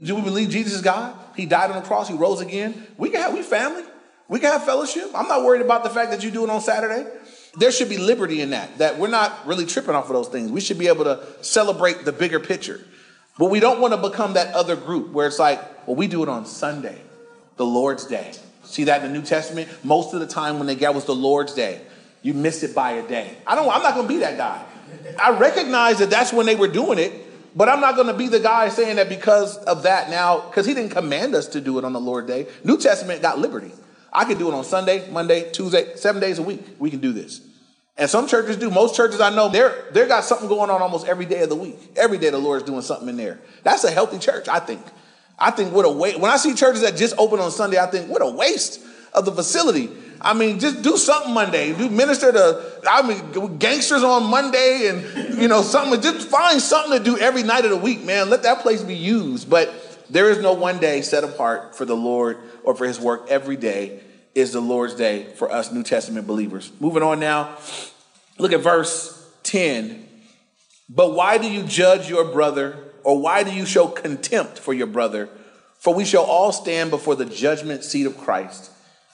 Do 0.00 0.14
we 0.14 0.22
believe 0.22 0.50
Jesus 0.50 0.74
is 0.74 0.82
God? 0.82 1.16
He 1.34 1.46
died 1.46 1.70
on 1.70 1.82
the 1.82 1.86
cross, 1.86 2.08
he 2.08 2.14
rose 2.14 2.40
again. 2.40 2.86
We 2.96 3.10
can 3.10 3.20
have, 3.20 3.32
we 3.32 3.42
family. 3.42 3.82
We 4.28 4.40
can 4.40 4.52
have 4.52 4.64
fellowship. 4.64 5.10
I'm 5.14 5.28
not 5.28 5.42
worried 5.42 5.62
about 5.62 5.84
the 5.84 5.90
fact 5.90 6.10
that 6.10 6.22
you 6.22 6.30
do 6.30 6.44
it 6.44 6.50
on 6.50 6.60
Saturday. 6.60 7.10
There 7.56 7.70
should 7.70 7.88
be 7.88 7.98
liberty 7.98 8.40
in 8.40 8.50
that, 8.50 8.78
that 8.78 8.98
we're 8.98 9.08
not 9.08 9.46
really 9.46 9.66
tripping 9.66 9.94
off 9.94 10.06
of 10.06 10.14
those 10.14 10.28
things. 10.28 10.50
We 10.50 10.60
should 10.60 10.78
be 10.78 10.88
able 10.88 11.04
to 11.04 11.20
celebrate 11.40 12.04
the 12.04 12.12
bigger 12.12 12.40
picture. 12.40 12.80
But 13.38 13.50
we 13.50 13.60
don't 13.60 13.80
want 13.80 13.94
to 13.94 14.08
become 14.08 14.34
that 14.34 14.54
other 14.54 14.76
group 14.76 15.10
where 15.10 15.26
it's 15.26 15.38
like, 15.38 15.86
well, 15.86 15.96
we 15.96 16.06
do 16.06 16.22
it 16.22 16.28
on 16.28 16.46
Sunday, 16.46 17.00
the 17.56 17.66
Lord's 17.66 18.06
Day. 18.06 18.32
See 18.64 18.84
that 18.84 19.04
in 19.04 19.12
the 19.12 19.18
New 19.18 19.24
Testament? 19.24 19.68
Most 19.84 20.14
of 20.14 20.20
the 20.20 20.26
time 20.26 20.58
when 20.58 20.66
they 20.66 20.74
get 20.74 20.94
was 20.94 21.04
the 21.04 21.14
Lord's 21.14 21.54
Day. 21.54 21.80
You 22.22 22.32
miss 22.32 22.62
it 22.62 22.74
by 22.74 22.92
a 22.92 23.06
day. 23.06 23.36
I 23.46 23.54
don't, 23.54 23.68
I'm 23.68 23.82
not 23.82 23.94
going 23.94 24.08
to 24.08 24.12
be 24.12 24.20
that 24.20 24.38
guy. 24.38 24.64
I 25.18 25.30
recognize 25.38 25.98
that 25.98 26.10
that's 26.10 26.32
when 26.32 26.46
they 26.46 26.54
were 26.54 26.68
doing 26.68 26.98
it, 26.98 27.12
but 27.56 27.68
I'm 27.68 27.80
not 27.80 27.96
going 27.96 28.06
to 28.06 28.14
be 28.14 28.28
the 28.28 28.40
guy 28.40 28.68
saying 28.68 28.96
that 28.96 29.08
because 29.08 29.56
of 29.58 29.82
that 29.82 30.10
now, 30.10 30.40
because 30.40 30.64
he 30.64 30.74
didn't 30.74 30.92
command 30.92 31.34
us 31.34 31.48
to 31.48 31.60
do 31.60 31.78
it 31.78 31.84
on 31.84 31.92
the 31.92 32.00
Lord's 32.00 32.28
Day. 32.28 32.46
New 32.62 32.78
Testament 32.78 33.20
got 33.20 33.38
liberty. 33.38 33.72
I 34.14 34.24
can 34.24 34.38
do 34.38 34.48
it 34.48 34.54
on 34.54 34.64
Sunday, 34.64 35.10
Monday, 35.10 35.50
Tuesday, 35.50 35.96
seven 35.96 36.20
days 36.20 36.38
a 36.38 36.42
week. 36.42 36.62
We 36.78 36.90
can 36.90 37.00
do 37.00 37.12
this. 37.12 37.40
And 37.96 38.08
some 38.10 38.26
churches 38.26 38.56
do. 38.56 38.70
Most 38.70 38.96
churches 38.96 39.20
I 39.20 39.34
know, 39.34 39.48
they're 39.48 39.84
they're 39.92 40.06
got 40.06 40.24
something 40.24 40.48
going 40.48 40.70
on 40.70 40.82
almost 40.82 41.06
every 41.06 41.26
day 41.26 41.42
of 41.42 41.48
the 41.48 41.56
week. 41.56 41.76
Every 41.96 42.18
day 42.18 42.30
the 42.30 42.38
Lord's 42.38 42.64
doing 42.64 42.82
something 42.82 43.08
in 43.08 43.16
there. 43.16 43.40
That's 43.62 43.84
a 43.84 43.90
healthy 43.90 44.18
church, 44.18 44.48
I 44.48 44.58
think. 44.58 44.82
I 45.38 45.50
think 45.50 45.72
what 45.72 45.84
a 45.84 45.90
waste. 45.90 46.18
When 46.18 46.30
I 46.30 46.36
see 46.36 46.54
churches 46.54 46.82
that 46.82 46.96
just 46.96 47.14
open 47.18 47.38
on 47.38 47.50
Sunday, 47.50 47.78
I 47.78 47.86
think 47.86 48.10
what 48.10 48.22
a 48.22 48.28
waste 48.28 48.80
of 49.12 49.24
the 49.24 49.32
facility. 49.32 49.90
I 50.20 50.32
mean, 50.32 50.58
just 50.58 50.82
do 50.82 50.96
something 50.96 51.32
Monday. 51.34 51.72
Do 51.72 51.88
minister 51.88 52.32
to 52.32 52.80
I 52.88 53.06
mean 53.06 53.58
gangsters 53.58 54.02
on 54.02 54.28
Monday 54.28 54.88
and 54.88 55.40
you 55.40 55.46
know 55.46 55.62
something. 55.62 56.00
Just 56.00 56.28
find 56.28 56.60
something 56.60 56.98
to 56.98 57.04
do 57.04 57.16
every 57.18 57.44
night 57.44 57.64
of 57.64 57.70
the 57.70 57.76
week, 57.76 58.04
man. 58.04 58.28
Let 58.28 58.42
that 58.42 58.60
place 58.60 58.82
be 58.82 58.96
used. 58.96 59.48
But 59.48 59.72
there 60.10 60.30
is 60.30 60.38
no 60.38 60.52
one 60.52 60.78
day 60.78 61.02
set 61.02 61.24
apart 61.24 61.74
for 61.74 61.84
the 61.84 61.96
Lord 61.96 62.38
or 62.62 62.74
for 62.74 62.86
his 62.86 63.00
work 63.00 63.26
every 63.28 63.56
day 63.56 64.00
is 64.34 64.52
the 64.52 64.60
Lord's 64.60 64.94
day 64.94 65.24
for 65.36 65.50
us 65.50 65.72
New 65.72 65.82
Testament 65.82 66.26
believers. 66.26 66.72
Moving 66.80 67.02
on 67.02 67.20
now, 67.20 67.56
look 68.38 68.52
at 68.52 68.60
verse 68.60 69.30
10. 69.44 70.08
But 70.88 71.14
why 71.14 71.38
do 71.38 71.50
you 71.50 71.62
judge 71.62 72.10
your 72.10 72.24
brother, 72.24 72.76
or 73.04 73.18
why 73.18 73.42
do 73.42 73.52
you 73.52 73.64
show 73.64 73.88
contempt 73.88 74.58
for 74.58 74.74
your 74.74 74.86
brother? 74.86 75.28
For 75.78 75.94
we 75.94 76.04
shall 76.04 76.24
all 76.24 76.52
stand 76.52 76.90
before 76.90 77.14
the 77.14 77.24
judgment 77.24 77.84
seat 77.84 78.06
of 78.06 78.18
Christ. 78.18 78.70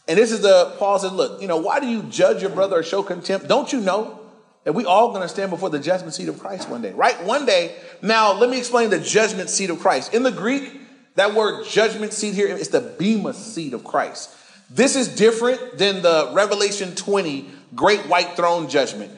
And 0.09 0.19
this 0.19 0.33
is 0.33 0.41
the 0.41 0.75
Paul 0.79 0.99
says, 0.99 1.13
look, 1.13 1.41
you 1.41 1.49
know, 1.49 1.59
why 1.59 1.79
do 1.79 1.87
you 1.87 2.03
judge 2.05 2.43
your 2.43 2.51
brother 2.51 2.79
or 2.79 2.83
show 2.83 3.03
contempt? 3.03 3.47
Don't 3.47 3.73
you 3.73 3.81
know 3.81 4.19
that 4.65 4.73
we 4.73 4.85
all 4.85 5.11
going 5.11 5.23
to 5.23 5.29
stand 5.29 5.51
before 5.51 5.71
the 5.71 5.79
judgment 5.79 6.15
seat 6.15 6.29
of 6.29 6.39
Christ 6.39 6.69
one 6.69 6.83
day, 6.83 6.93
right? 6.93 7.23
One 7.25 7.47
day. 7.47 7.77
Now, 8.03 8.33
let 8.33 8.51
me 8.51 8.59
explain 8.59 8.91
the 8.91 8.99
judgment 8.99 9.49
seat 9.51 9.71
of 9.71 9.79
Christ. 9.79 10.13
In 10.13 10.23
the 10.23 10.33
Greek, 10.33 10.80
that 11.17 11.35
word 11.35 11.67
judgment 11.67 12.13
seat 12.13 12.35
here 12.35 12.49
is 12.49 12.69
the 12.69 12.81
bema 12.81 13.35
seat 13.35 13.75
of 13.75 13.85
Christ. 13.85 14.35
This 14.71 14.95
is 14.95 15.09
different 15.09 15.79
than 15.79 16.03
the 16.03 16.31
Revelation 16.33 16.95
20 16.95 17.51
great 17.75 18.01
white 18.01 18.37
throne 18.37 18.69
judgment. 18.69 19.13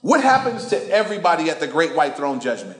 What 0.00 0.22
happens 0.22 0.66
to 0.68 0.90
everybody 0.90 1.50
at 1.50 1.60
the 1.60 1.66
great 1.66 1.94
white 1.94 2.16
throne 2.16 2.40
judgment? 2.40 2.78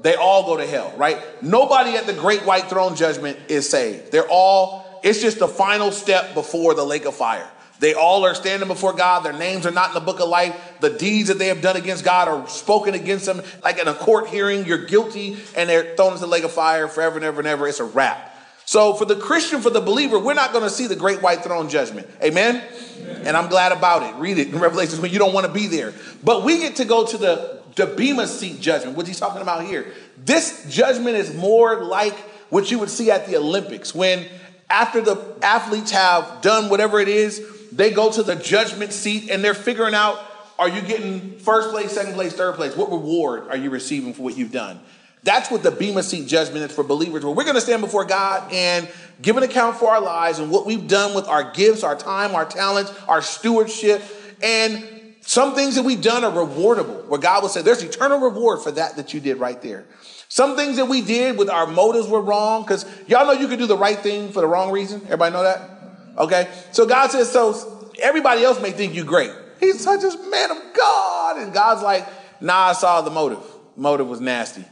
They 0.00 0.14
all 0.14 0.46
go 0.46 0.56
to 0.56 0.66
hell, 0.66 0.92
right? 0.96 1.18
Nobody 1.42 1.96
at 1.96 2.06
the 2.06 2.12
great 2.12 2.44
white 2.44 2.64
throne 2.64 2.94
judgment 2.94 3.38
is 3.48 3.68
saved. 3.68 4.12
They're 4.12 4.28
all, 4.28 5.00
it's 5.02 5.20
just 5.20 5.38
the 5.38 5.48
final 5.48 5.90
step 5.90 6.34
before 6.34 6.74
the 6.74 6.84
lake 6.84 7.04
of 7.04 7.14
fire. 7.14 7.48
They 7.80 7.94
all 7.94 8.24
are 8.24 8.34
standing 8.34 8.68
before 8.68 8.92
God. 8.92 9.20
Their 9.20 9.32
names 9.32 9.66
are 9.66 9.70
not 9.70 9.88
in 9.88 9.94
the 9.94 10.00
book 10.00 10.20
of 10.20 10.28
life. 10.28 10.78
The 10.80 10.90
deeds 10.90 11.28
that 11.28 11.38
they 11.38 11.48
have 11.48 11.60
done 11.60 11.76
against 11.76 12.04
God 12.04 12.28
are 12.28 12.48
spoken 12.48 12.94
against 12.94 13.26
them. 13.26 13.42
Like 13.62 13.78
in 13.78 13.86
a 13.86 13.94
court 13.94 14.28
hearing, 14.28 14.66
you're 14.66 14.86
guilty 14.86 15.36
and 15.56 15.68
they're 15.68 15.94
thrown 15.96 16.12
into 16.12 16.20
the 16.20 16.26
lake 16.26 16.44
of 16.44 16.52
fire 16.52 16.88
forever 16.88 17.16
and 17.16 17.24
ever 17.24 17.40
and 17.40 17.46
ever. 17.46 17.68
It's 17.68 17.80
a 17.80 17.84
wrap. 17.84 18.34
So 18.64 18.92
for 18.92 19.04
the 19.04 19.16
Christian, 19.16 19.62
for 19.62 19.70
the 19.70 19.80
believer, 19.80 20.18
we're 20.18 20.34
not 20.34 20.52
going 20.52 20.64
to 20.64 20.70
see 20.70 20.86
the 20.86 20.96
great 20.96 21.22
white 21.22 21.42
throne 21.42 21.70
judgment. 21.70 22.06
Amen? 22.22 22.56
Amen? 23.00 23.22
And 23.26 23.36
I'm 23.36 23.48
glad 23.48 23.72
about 23.72 24.02
it. 24.02 24.14
Read 24.20 24.38
it 24.38 24.48
in 24.48 24.58
Revelations 24.58 25.00
when 25.00 25.10
you 25.10 25.18
don't 25.18 25.32
want 25.32 25.46
to 25.46 25.52
be 25.52 25.68
there. 25.68 25.94
But 26.22 26.44
we 26.44 26.58
get 26.58 26.76
to 26.76 26.84
go 26.84 27.06
to 27.06 27.16
the, 27.16 27.62
the 27.76 27.86
Bema 27.86 28.26
seat 28.26 28.60
judgment, 28.60 28.96
what 28.96 29.06
he's 29.06 29.18
talking 29.18 29.40
about 29.40 29.64
here. 29.64 29.94
This 30.22 30.66
judgment 30.68 31.16
is 31.16 31.34
more 31.34 31.82
like 31.82 32.14
what 32.50 32.70
you 32.70 32.78
would 32.78 32.90
see 32.90 33.10
at 33.10 33.26
the 33.26 33.36
Olympics 33.36 33.94
when 33.94 34.26
after 34.68 35.00
the 35.00 35.16
athletes 35.42 35.92
have 35.92 36.42
done 36.42 36.68
whatever 36.68 37.00
it 37.00 37.08
is, 37.08 37.40
they 37.78 37.92
go 37.92 38.10
to 38.10 38.24
the 38.24 38.34
judgment 38.34 38.92
seat 38.92 39.30
and 39.30 39.42
they're 39.42 39.54
figuring 39.54 39.94
out 39.94 40.20
are 40.58 40.68
you 40.68 40.82
getting 40.82 41.38
first 41.38 41.70
place, 41.70 41.92
second 41.92 42.14
place, 42.14 42.32
third 42.32 42.56
place? 42.56 42.76
What 42.76 42.90
reward 42.90 43.46
are 43.48 43.56
you 43.56 43.70
receiving 43.70 44.12
for 44.12 44.22
what 44.22 44.36
you've 44.36 44.50
done? 44.50 44.80
That's 45.22 45.48
what 45.48 45.62
the 45.62 45.70
Bema 45.70 46.02
Seat 46.02 46.26
judgment 46.26 46.68
is 46.68 46.74
for 46.74 46.82
believers, 46.82 47.24
where 47.24 47.32
we're 47.32 47.44
going 47.44 47.54
to 47.54 47.60
stand 47.60 47.80
before 47.80 48.04
God 48.04 48.52
and 48.52 48.88
give 49.22 49.36
an 49.36 49.44
account 49.44 49.76
for 49.76 49.90
our 49.90 50.00
lives 50.00 50.40
and 50.40 50.50
what 50.50 50.66
we've 50.66 50.88
done 50.88 51.14
with 51.14 51.28
our 51.28 51.52
gifts, 51.52 51.84
our 51.84 51.94
time, 51.94 52.34
our 52.34 52.44
talents, 52.44 52.92
our 53.06 53.22
stewardship. 53.22 54.02
And 54.42 55.14
some 55.20 55.54
things 55.54 55.76
that 55.76 55.84
we've 55.84 56.02
done 56.02 56.24
are 56.24 56.32
rewardable, 56.32 57.06
where 57.06 57.20
God 57.20 57.42
will 57.42 57.48
say, 57.48 57.62
There's 57.62 57.84
eternal 57.84 58.18
reward 58.18 58.60
for 58.60 58.72
that 58.72 58.96
that 58.96 59.14
you 59.14 59.20
did 59.20 59.36
right 59.36 59.62
there. 59.62 59.86
Some 60.28 60.56
things 60.56 60.76
that 60.76 60.86
we 60.86 61.00
did 61.00 61.38
with 61.38 61.48
our 61.48 61.68
motives 61.68 62.08
were 62.08 62.20
wrong, 62.20 62.62
because 62.62 62.84
y'all 63.06 63.26
know 63.26 63.32
you 63.32 63.46
could 63.46 63.60
do 63.60 63.66
the 63.66 63.78
right 63.78 63.98
thing 63.98 64.32
for 64.32 64.40
the 64.40 64.48
wrong 64.48 64.72
reason. 64.72 65.02
Everybody 65.04 65.32
know 65.32 65.44
that? 65.44 65.77
Okay. 66.18 66.48
So 66.72 66.84
God 66.86 67.10
says, 67.10 67.30
So 67.30 67.90
everybody 68.02 68.42
else 68.42 68.60
may 68.60 68.72
think 68.72 68.94
you 68.94 69.04
great. 69.04 69.32
He's 69.60 69.80
such 69.80 70.02
a 70.02 70.18
man 70.28 70.50
of 70.50 70.58
God. 70.74 71.38
And 71.38 71.52
God's 71.52 71.82
like, 71.82 72.06
Nah, 72.40 72.68
I 72.68 72.72
saw 72.72 73.00
the 73.00 73.10
motive. 73.10 73.42
Motive 73.76 74.08
was 74.08 74.20
nasty. 74.20 74.64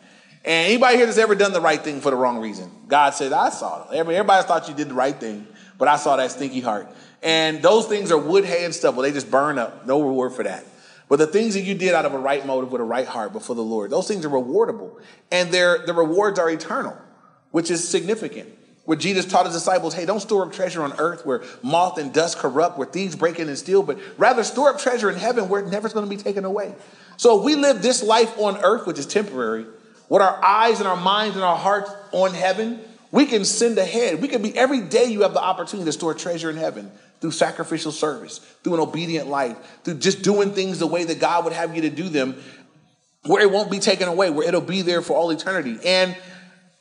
And 0.44 0.66
anybody 0.68 0.96
here 0.96 1.06
that's 1.06 1.18
ever 1.18 1.34
done 1.34 1.52
the 1.52 1.60
right 1.60 1.82
thing 1.82 2.00
for 2.00 2.10
the 2.10 2.16
wrong 2.16 2.38
reason? 2.40 2.70
God 2.86 3.10
said, 3.10 3.32
I 3.32 3.50
saw 3.50 3.90
it. 3.90 3.96
Everybody 3.96 4.46
thought 4.46 4.68
you 4.68 4.74
did 4.74 4.88
the 4.88 4.94
right 4.94 5.14
thing, 5.18 5.46
but 5.76 5.88
I 5.88 5.96
saw 5.96 6.16
that 6.16 6.30
stinky 6.30 6.60
heart. 6.60 6.88
And 7.20 7.60
those 7.62 7.86
things 7.86 8.12
are 8.12 8.18
wood, 8.18 8.44
hay, 8.44 8.64
and 8.64 8.72
stubble. 8.72 9.02
They 9.02 9.10
just 9.10 9.28
burn 9.28 9.58
up. 9.58 9.86
No 9.86 10.00
reward 10.00 10.34
for 10.34 10.44
that. 10.44 10.64
But 11.08 11.16
the 11.16 11.26
things 11.26 11.54
that 11.54 11.62
you 11.62 11.74
did 11.74 11.94
out 11.94 12.04
of 12.04 12.14
a 12.14 12.18
right 12.18 12.44
motive 12.46 12.70
with 12.70 12.80
a 12.80 12.84
right 12.84 13.06
heart 13.06 13.32
before 13.32 13.56
the 13.56 13.62
Lord, 13.62 13.90
those 13.90 14.06
things 14.06 14.24
are 14.24 14.28
rewardable. 14.28 15.00
And 15.32 15.50
the 15.50 15.94
rewards 15.96 16.38
are 16.38 16.48
eternal, 16.48 16.96
which 17.50 17.70
is 17.70 17.86
significant. 17.86 18.48
Where 18.86 18.96
Jesus 18.96 19.26
taught 19.26 19.44
his 19.46 19.54
disciples, 19.54 19.94
hey, 19.94 20.06
don't 20.06 20.20
store 20.20 20.44
up 20.44 20.52
treasure 20.52 20.82
on 20.82 20.94
earth 20.98 21.26
where 21.26 21.42
moth 21.62 21.98
and 21.98 22.12
dust 22.12 22.38
corrupt, 22.38 22.78
where 22.78 22.86
thieves 22.86 23.16
break 23.16 23.38
in 23.38 23.48
and 23.48 23.58
steal, 23.58 23.82
but 23.82 23.98
rather 24.16 24.42
store 24.42 24.70
up 24.70 24.78
treasure 24.78 25.10
in 25.10 25.16
heaven 25.16 25.48
where 25.48 25.60
it 25.60 25.68
never's 25.68 25.92
going 25.92 26.08
to 26.08 26.16
be 26.16 26.22
taken 26.22 26.44
away. 26.44 26.74
So 27.16 27.38
if 27.38 27.44
we 27.44 27.56
live 27.56 27.82
this 27.82 28.02
life 28.02 28.32
on 28.38 28.56
earth, 28.58 28.86
which 28.86 28.98
is 28.98 29.06
temporary, 29.06 29.66
with 30.08 30.22
our 30.22 30.42
eyes 30.44 30.78
and 30.78 30.88
our 30.88 30.96
minds 30.96 31.36
and 31.36 31.44
our 31.44 31.56
hearts 31.56 31.90
on 32.12 32.32
heaven, 32.32 32.80
We 33.16 33.26
can 33.26 33.44
send 33.44 33.78
ahead. 33.78 34.20
We 34.20 34.28
can 34.28 34.42
be 34.42 34.56
every 34.56 34.80
day 34.80 35.06
you 35.06 35.22
have 35.22 35.32
the 35.32 35.42
opportunity 35.42 35.86
to 35.86 35.92
store 35.92 36.14
treasure 36.14 36.50
in 36.50 36.56
heaven 36.56 36.90
through 37.20 37.30
sacrificial 37.30 37.92
service, 37.92 38.38
through 38.62 38.74
an 38.74 38.80
obedient 38.80 39.28
life, 39.28 39.56
through 39.84 39.94
just 39.94 40.22
doing 40.22 40.52
things 40.52 40.78
the 40.78 40.86
way 40.86 41.04
that 41.04 41.18
God 41.18 41.44
would 41.44 41.52
have 41.52 41.74
you 41.74 41.82
to 41.82 41.90
do 41.90 42.08
them, 42.08 42.36
where 43.24 43.42
it 43.42 43.50
won't 43.50 43.70
be 43.70 43.78
taken 43.78 44.08
away, 44.08 44.30
where 44.30 44.46
it'll 44.46 44.60
be 44.60 44.82
there 44.82 45.02
for 45.02 45.14
all 45.14 45.30
eternity. 45.30 45.78
And 45.84 46.16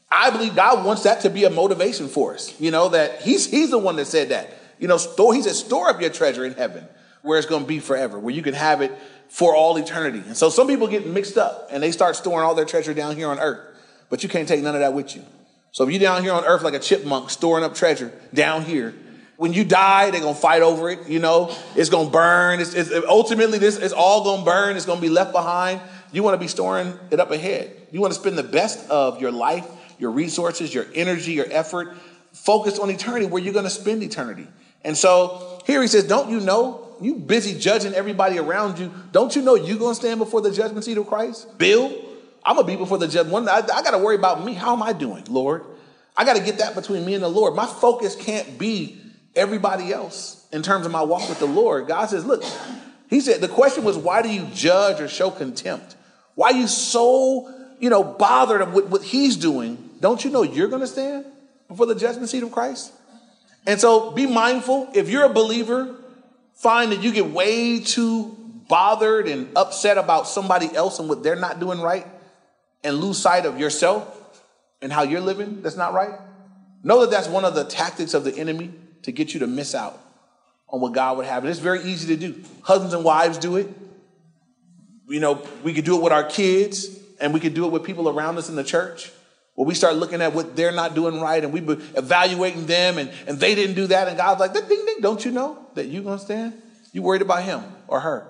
I 0.09 0.29
believe 0.29 0.55
God 0.55 0.85
wants 0.85 1.03
that 1.03 1.21
to 1.21 1.29
be 1.29 1.43
a 1.45 1.49
motivation 1.49 2.07
for 2.07 2.33
us. 2.33 2.59
You 2.59 2.71
know, 2.71 2.89
that 2.89 3.21
He's 3.21 3.45
He's 3.45 3.71
the 3.71 3.79
one 3.79 3.95
that 3.97 4.05
said 4.05 4.29
that. 4.29 4.51
You 4.79 4.87
know, 4.87 4.97
store, 4.97 5.33
He 5.33 5.41
said, 5.41 5.55
store 5.55 5.89
up 5.89 6.01
your 6.01 6.09
treasure 6.09 6.45
in 6.45 6.53
heaven, 6.53 6.87
where 7.21 7.37
it's 7.37 7.47
going 7.47 7.63
to 7.63 7.67
be 7.67 7.79
forever, 7.79 8.19
where 8.19 8.33
you 8.33 8.41
can 8.41 8.53
have 8.53 8.81
it 8.81 8.91
for 9.29 9.55
all 9.55 9.75
eternity. 9.77 10.23
And 10.25 10.37
so 10.37 10.49
some 10.49 10.67
people 10.67 10.87
get 10.87 11.07
mixed 11.07 11.37
up 11.37 11.69
and 11.71 11.81
they 11.81 11.91
start 11.91 12.15
storing 12.15 12.45
all 12.45 12.55
their 12.55 12.65
treasure 12.65 12.93
down 12.93 13.15
here 13.15 13.27
on 13.29 13.39
earth, 13.39 13.75
but 14.09 14.23
you 14.23 14.29
can't 14.29 14.47
take 14.47 14.61
none 14.61 14.75
of 14.75 14.81
that 14.81 14.93
with 14.93 15.15
you. 15.15 15.23
So 15.71 15.83
if 15.83 15.91
you're 15.91 15.99
down 15.99 16.23
here 16.23 16.31
on 16.31 16.45
earth 16.45 16.61
like 16.61 16.73
a 16.73 16.79
chipmunk 16.79 17.29
storing 17.29 17.63
up 17.63 17.75
treasure 17.75 18.13
down 18.33 18.63
here, 18.63 18.93
when 19.37 19.51
you 19.51 19.65
die, 19.65 20.11
they're 20.11 20.21
gonna 20.21 20.33
fight 20.33 20.61
over 20.61 20.89
it. 20.89 21.09
You 21.09 21.19
know, 21.19 21.53
it's 21.75 21.89
gonna 21.89 22.09
burn. 22.09 22.61
It's, 22.61 22.73
it's 22.73 22.91
ultimately 23.09 23.57
this 23.57 23.77
is 23.77 23.91
all 23.91 24.23
gonna 24.23 24.45
burn. 24.45 24.77
It's 24.77 24.85
gonna 24.85 25.01
be 25.01 25.09
left 25.09 25.33
behind. 25.33 25.81
You 26.13 26.23
want 26.23 26.35
to 26.35 26.39
be 26.39 26.47
storing 26.47 26.97
it 27.11 27.19
up 27.19 27.31
ahead. 27.31 27.75
You 27.91 27.99
want 27.99 28.13
to 28.13 28.19
spend 28.19 28.37
the 28.37 28.43
best 28.43 28.89
of 28.89 29.19
your 29.19 29.31
life, 29.31 29.67
your 29.99 30.11
resources, 30.11 30.73
your 30.73 30.85
energy, 30.93 31.33
your 31.33 31.47
effort, 31.49 31.95
focused 32.33 32.79
on 32.79 32.89
eternity, 32.89 33.25
where 33.25 33.41
you're 33.41 33.53
gonna 33.53 33.69
spend 33.69 34.03
eternity. 34.03 34.47
And 34.83 34.97
so 34.97 35.61
here 35.65 35.81
he 35.81 35.87
says, 35.87 36.03
"Don't 36.05 36.29
you 36.29 36.39
know? 36.39 36.81
You 37.01 37.15
busy 37.15 37.59
judging 37.59 37.93
everybody 37.93 38.37
around 38.37 38.79
you. 38.79 38.91
Don't 39.11 39.35
you 39.35 39.41
know 39.41 39.55
you're 39.55 39.77
gonna 39.77 39.95
stand 39.95 40.19
before 40.19 40.41
the 40.41 40.51
judgment 40.51 40.85
seat 40.85 40.97
of 40.97 41.07
Christ? 41.07 41.57
Bill, 41.57 41.91
I'm 42.45 42.55
gonna 42.55 42.67
be 42.67 42.75
before 42.75 42.97
the 42.97 43.07
judgment. 43.07 43.33
One, 43.33 43.49
I, 43.49 43.57
I 43.57 43.81
got 43.83 43.91
to 43.91 43.97
worry 43.97 44.15
about 44.15 44.45
me. 44.45 44.53
How 44.53 44.73
am 44.73 44.83
I 44.83 44.93
doing, 44.93 45.25
Lord? 45.27 45.65
I 46.17 46.23
got 46.23 46.37
to 46.37 46.43
get 46.43 46.59
that 46.59 46.75
between 46.75 47.05
me 47.05 47.13
and 47.13 47.23
the 47.23 47.27
Lord. 47.29 47.55
My 47.55 47.65
focus 47.65 48.15
can't 48.15 48.57
be 48.57 49.01
everybody 49.35 49.91
else 49.91 50.47
in 50.51 50.63
terms 50.63 50.85
of 50.85 50.91
my 50.91 51.01
walk 51.01 51.27
with 51.27 51.39
the 51.39 51.45
Lord. 51.45 51.87
God 51.87 52.05
says, 52.05 52.25
look, 52.25 52.43
he 53.09 53.19
said, 53.19 53.41
the 53.41 53.49
question 53.49 53.83
was, 53.83 53.97
why 53.97 54.21
do 54.21 54.29
you 54.29 54.47
judge 54.53 55.01
or 55.01 55.07
show 55.09 55.29
contempt? 55.29 55.95
Why 56.35 56.51
are 56.51 56.53
you 56.53 56.67
so, 56.67 57.53
you 57.79 57.89
know, 57.89 58.03
bothered 58.03 58.73
with 58.73 58.85
what 58.85 59.03
he's 59.03 59.35
doing? 59.35 59.84
Don't 59.99 60.23
you 60.23 60.31
know 60.31 60.43
you're 60.43 60.67
going 60.67 60.81
to 60.81 60.87
stand 60.87 61.25
before 61.67 61.85
the 61.85 61.95
judgment 61.95 62.29
seat 62.29 62.43
of 62.43 62.51
Christ? 62.51 62.93
And 63.65 63.79
so 63.79 64.11
be 64.11 64.25
mindful. 64.25 64.89
If 64.93 65.09
you're 65.09 65.25
a 65.25 65.33
believer, 65.33 65.95
find 66.53 66.91
that 66.91 67.01
you 67.01 67.11
get 67.11 67.31
way 67.31 67.79
too 67.79 68.37
bothered 68.67 69.27
and 69.27 69.55
upset 69.55 69.97
about 69.97 70.27
somebody 70.27 70.73
else 70.75 70.99
and 70.99 71.07
what 71.07 71.23
they're 71.23 71.35
not 71.35 71.59
doing 71.59 71.79
right 71.79 72.05
and 72.83 72.97
lose 72.97 73.17
sight 73.17 73.45
of 73.45 73.59
yourself 73.59 74.43
and 74.81 74.91
how 74.91 75.03
you're 75.03 75.21
living 75.21 75.61
that's 75.61 75.77
not 75.77 75.93
right. 75.93 76.19
Know 76.83 77.01
that 77.01 77.09
that's 77.09 77.27
one 77.27 77.45
of 77.45 77.55
the 77.55 77.63
tactics 77.63 78.13
of 78.13 78.23
the 78.23 78.35
enemy 78.35 78.71
to 79.03 79.11
get 79.11 79.33
you 79.33 79.39
to 79.41 79.47
miss 79.47 79.73
out 79.73 79.99
on 80.69 80.81
what 80.81 80.93
God 80.93 81.17
would 81.17 81.25
have. 81.25 81.43
And 81.43 81.49
it's 81.49 81.59
very 81.59 81.83
easy 81.83 82.15
to 82.15 82.31
do. 82.31 82.41
Husbands 82.61 82.93
and 82.93 83.03
wives 83.03 83.37
do 83.37 83.55
it. 83.55 83.67
You 85.07 85.19
know, 85.19 85.41
we 85.63 85.73
could 85.73 85.85
do 85.85 85.95
it 85.97 86.01
with 86.01 86.13
our 86.13 86.23
kids, 86.23 86.87
and 87.19 87.33
we 87.33 87.39
could 87.39 87.53
do 87.53 87.65
it 87.65 87.71
with 87.71 87.83
people 87.83 88.09
around 88.09 88.37
us 88.37 88.49
in 88.49 88.55
the 88.55 88.63
church. 88.63 89.11
Where 89.55 89.65
we 89.65 89.73
start 89.73 89.95
looking 89.95 90.21
at 90.21 90.33
what 90.33 90.55
they're 90.55 90.71
not 90.71 90.95
doing 90.95 91.19
right, 91.19 91.43
and 91.43 91.51
we 91.51 91.61
be 91.61 91.73
evaluating 91.95 92.65
them, 92.65 92.97
and, 92.97 93.09
and 93.25 93.39
they 93.39 93.55
didn't 93.55 93.75
do 93.75 93.87
that, 93.87 94.07
and 94.07 94.17
God's 94.17 94.39
like, 94.39 94.53
ding, 94.53 94.67
ding, 94.67 94.97
don't 95.01 95.23
you 95.23 95.31
know 95.31 95.57
that 95.75 95.85
you're 95.87 96.03
gonna 96.03 96.19
stand? 96.19 96.53
You 96.91 97.01
worried 97.01 97.21
about 97.21 97.43
him 97.43 97.63
or 97.87 97.99
her? 98.01 98.27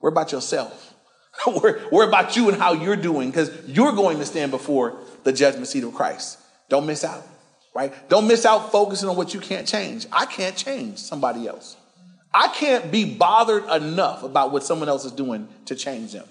Worry 0.00 0.12
about 0.12 0.32
yourself. 0.32 0.94
worry 1.46 2.08
about 2.08 2.36
you 2.36 2.48
and 2.48 2.58
how 2.60 2.72
you're 2.72 2.96
doing, 2.96 3.30
because 3.30 3.50
you're 3.66 3.92
going 3.92 4.18
to 4.18 4.26
stand 4.26 4.50
before 4.50 4.98
the 5.24 5.32
judgment 5.32 5.68
seat 5.68 5.84
of 5.84 5.94
Christ. 5.94 6.38
Don't 6.68 6.86
miss 6.86 7.04
out 7.04 7.22
right? 7.74 7.92
Don't 8.08 8.26
miss 8.28 8.44
out 8.44 8.70
focusing 8.70 9.08
on 9.08 9.16
what 9.16 9.34
you 9.34 9.40
can't 9.40 9.66
change. 9.66 10.06
I 10.12 10.26
can't 10.26 10.56
change 10.56 10.98
somebody 10.98 11.46
else. 11.46 11.76
I 12.34 12.48
can't 12.48 12.90
be 12.90 13.04
bothered 13.04 13.64
enough 13.64 14.22
about 14.22 14.52
what 14.52 14.64
someone 14.64 14.88
else 14.88 15.04
is 15.04 15.12
doing 15.12 15.48
to 15.66 15.74
change 15.74 16.12
them. 16.12 16.26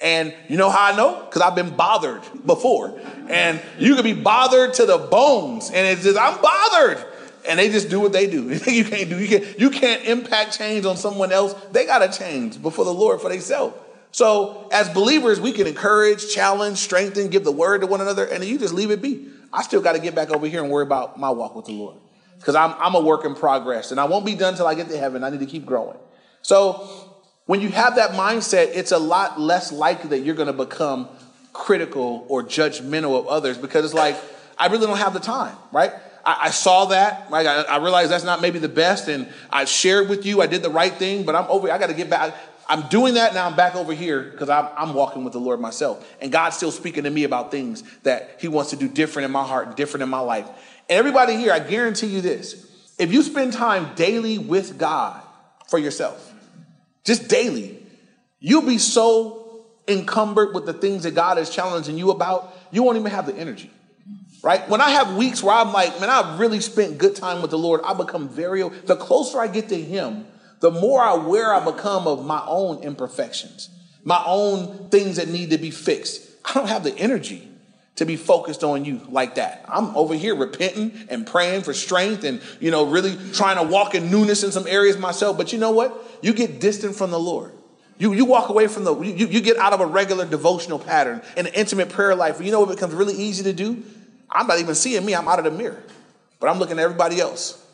And 0.00 0.34
you 0.48 0.56
know 0.58 0.68
how 0.68 0.92
I 0.92 0.96
know? 0.96 1.24
Because 1.24 1.42
I've 1.42 1.54
been 1.54 1.74
bothered 1.74 2.22
before. 2.44 2.98
And 3.28 3.60
you 3.78 3.94
can 3.94 4.04
be 4.04 4.12
bothered 4.12 4.74
to 4.74 4.86
the 4.86 4.98
bones. 4.98 5.70
And 5.70 5.86
it's 5.86 6.02
just, 6.02 6.18
I'm 6.18 6.40
bothered. 6.40 7.04
And 7.48 7.58
they 7.58 7.70
just 7.70 7.88
do 7.88 8.00
what 8.00 8.12
they 8.12 8.26
do. 8.26 8.42
you 8.66 8.84
can't 8.84 9.08
do, 9.08 9.18
you 9.18 9.28
can't, 9.28 9.58
you 9.58 9.70
can't 9.70 10.04
impact 10.04 10.58
change 10.58 10.84
on 10.84 10.96
someone 10.96 11.32
else. 11.32 11.54
They 11.72 11.86
got 11.86 11.98
to 12.10 12.18
change 12.18 12.60
before 12.60 12.84
the 12.84 12.92
Lord 12.92 13.20
for 13.20 13.30
themselves. 13.30 13.74
So 14.12 14.68
as 14.72 14.88
believers, 14.88 15.40
we 15.40 15.52
can 15.52 15.66
encourage, 15.66 16.32
challenge, 16.32 16.78
strengthen, 16.78 17.28
give 17.28 17.44
the 17.44 17.52
word 17.52 17.82
to 17.82 17.86
one 17.86 18.00
another, 18.00 18.24
and 18.24 18.42
you 18.44 18.58
just 18.58 18.72
leave 18.72 18.90
it 18.90 19.02
be. 19.02 19.28
I 19.52 19.62
still 19.62 19.82
got 19.82 19.92
to 19.92 19.98
get 19.98 20.14
back 20.14 20.30
over 20.30 20.46
here 20.46 20.62
and 20.62 20.72
worry 20.72 20.84
about 20.84 21.18
my 21.18 21.30
walk 21.30 21.54
with 21.54 21.66
the 21.66 21.72
Lord. 21.72 21.96
Because 22.38 22.54
I'm, 22.54 22.74
I'm 22.78 22.94
a 22.94 23.00
work 23.00 23.24
in 23.24 23.34
progress 23.34 23.90
and 23.90 24.00
I 24.00 24.04
won't 24.04 24.26
be 24.26 24.34
done 24.34 24.54
until 24.54 24.66
I 24.66 24.74
get 24.74 24.88
to 24.88 24.98
heaven. 24.98 25.24
I 25.24 25.30
need 25.30 25.40
to 25.40 25.46
keep 25.46 25.66
growing. 25.66 25.96
So 26.42 27.05
when 27.46 27.60
you 27.60 27.68
have 27.70 27.96
that 27.96 28.10
mindset, 28.10 28.72
it's 28.74 28.92
a 28.92 28.98
lot 28.98 29.40
less 29.40 29.72
likely 29.72 30.10
that 30.10 30.20
you're 30.20 30.34
going 30.34 30.48
to 30.48 30.52
become 30.52 31.08
critical 31.52 32.26
or 32.28 32.42
judgmental 32.42 33.18
of 33.18 33.26
others 33.28 33.56
because 33.56 33.84
it's 33.84 33.94
like, 33.94 34.16
I 34.58 34.66
really 34.66 34.86
don't 34.86 34.98
have 34.98 35.14
the 35.14 35.20
time, 35.20 35.56
right? 35.72 35.92
I, 36.24 36.36
I 36.42 36.50
saw 36.50 36.86
that, 36.86 37.30
right? 37.30 37.46
I, 37.46 37.62
I 37.62 37.76
realized 37.78 38.10
that's 38.10 38.24
not 38.24 38.42
maybe 38.42 38.58
the 38.58 38.68
best, 38.68 39.08
and 39.08 39.28
I 39.50 39.64
shared 39.64 40.08
with 40.08 40.26
you, 40.26 40.42
I 40.42 40.46
did 40.46 40.62
the 40.62 40.70
right 40.70 40.92
thing, 40.92 41.24
but 41.24 41.34
I'm 41.34 41.48
over, 41.48 41.70
I 41.70 41.78
got 41.78 41.86
to 41.86 41.94
get 41.94 42.10
back. 42.10 42.34
I'm 42.68 42.88
doing 42.88 43.14
that 43.14 43.32
now. 43.32 43.46
I'm 43.46 43.54
back 43.54 43.76
over 43.76 43.94
here 43.94 44.22
because 44.22 44.48
I'm, 44.48 44.68
I'm, 44.76 44.92
walking 44.92 45.22
with 45.22 45.32
the 45.32 45.38
Lord 45.38 45.60
myself. 45.60 46.04
And 46.20 46.32
God's 46.32 46.56
still 46.56 46.72
speaking 46.72 47.04
to 47.04 47.10
me 47.10 47.22
about 47.22 47.52
things 47.52 47.84
that 48.02 48.38
He 48.40 48.48
wants 48.48 48.70
to 48.70 48.76
do 48.76 48.88
different 48.88 49.26
in 49.26 49.30
my 49.30 49.44
heart 49.44 49.76
different 49.76 50.02
in 50.02 50.08
my 50.08 50.18
life. 50.18 50.48
And 50.88 50.98
everybody 50.98 51.36
here, 51.36 51.52
I 51.52 51.60
guarantee 51.60 52.08
you 52.08 52.20
this 52.20 52.66
if 52.98 53.12
you 53.12 53.22
spend 53.22 53.52
time 53.52 53.94
daily 53.94 54.38
with 54.38 54.78
God 54.78 55.22
for 55.68 55.78
yourself, 55.78 56.32
just 57.06 57.28
daily, 57.28 57.82
you'll 58.40 58.66
be 58.66 58.78
so 58.78 59.64
encumbered 59.88 60.54
with 60.54 60.66
the 60.66 60.72
things 60.72 61.04
that 61.04 61.14
God 61.14 61.38
is 61.38 61.48
challenging 61.48 61.96
you 61.96 62.10
about, 62.10 62.54
you 62.70 62.82
won't 62.82 62.98
even 62.98 63.10
have 63.12 63.26
the 63.26 63.34
energy. 63.34 63.70
Right? 64.42 64.68
When 64.68 64.80
I 64.80 64.90
have 64.90 65.16
weeks 65.16 65.42
where 65.42 65.56
I'm 65.56 65.72
like, 65.72 65.98
man, 66.00 66.10
I've 66.10 66.38
really 66.38 66.60
spent 66.60 66.98
good 66.98 67.16
time 67.16 67.40
with 67.42 67.50
the 67.50 67.58
Lord, 67.58 67.80
I 67.84 67.94
become 67.94 68.28
very, 68.28 68.62
the 68.62 68.96
closer 68.96 69.40
I 69.40 69.48
get 69.48 69.68
to 69.70 69.80
Him, 69.80 70.26
the 70.60 70.70
more 70.70 71.02
aware 71.02 71.54
I 71.54 71.64
become 71.64 72.06
of 72.06 72.24
my 72.24 72.42
own 72.46 72.82
imperfections, 72.82 73.70
my 74.04 74.22
own 74.26 74.88
things 74.90 75.16
that 75.16 75.28
need 75.28 75.50
to 75.50 75.58
be 75.58 75.70
fixed. 75.70 76.22
I 76.44 76.54
don't 76.54 76.68
have 76.68 76.84
the 76.84 76.96
energy 76.96 77.48
to 77.96 78.04
be 78.04 78.16
focused 78.16 78.62
on 78.62 78.84
you 78.84 79.00
like 79.08 79.36
that. 79.36 79.64
I'm 79.68 79.96
over 79.96 80.14
here 80.14 80.34
repenting 80.34 80.92
and 81.08 81.26
praying 81.26 81.62
for 81.62 81.72
strength 81.72 82.24
and, 82.24 82.40
you 82.60 82.70
know, 82.70 82.86
really 82.86 83.16
trying 83.32 83.56
to 83.56 83.62
walk 83.62 83.94
in 83.94 84.10
newness 84.10 84.44
in 84.44 84.52
some 84.52 84.66
areas 84.66 84.98
myself. 84.98 85.36
But 85.36 85.52
you 85.52 85.58
know 85.58 85.72
what? 85.72 86.05
You 86.26 86.34
get 86.34 86.58
distant 86.58 86.96
from 86.96 87.12
the 87.12 87.20
Lord. 87.20 87.52
You, 87.98 88.12
you 88.12 88.24
walk 88.24 88.48
away 88.48 88.66
from 88.66 88.82
the, 88.82 89.00
you, 89.00 89.28
you 89.28 89.40
get 89.40 89.58
out 89.58 89.72
of 89.72 89.80
a 89.80 89.86
regular 89.86 90.26
devotional 90.26 90.80
pattern 90.80 91.22
and 91.36 91.46
an 91.46 91.54
intimate 91.54 91.88
prayer 91.88 92.16
life. 92.16 92.40
You 92.40 92.50
know 92.50 92.58
what 92.58 92.70
becomes 92.70 92.94
really 92.94 93.14
easy 93.14 93.44
to 93.44 93.52
do? 93.52 93.84
I'm 94.28 94.48
not 94.48 94.58
even 94.58 94.74
seeing 94.74 95.06
me. 95.06 95.14
I'm 95.14 95.28
out 95.28 95.38
of 95.38 95.44
the 95.44 95.52
mirror. 95.52 95.80
But 96.40 96.48
I'm 96.50 96.58
looking 96.58 96.80
at 96.80 96.82
everybody 96.82 97.20
else. 97.20 97.64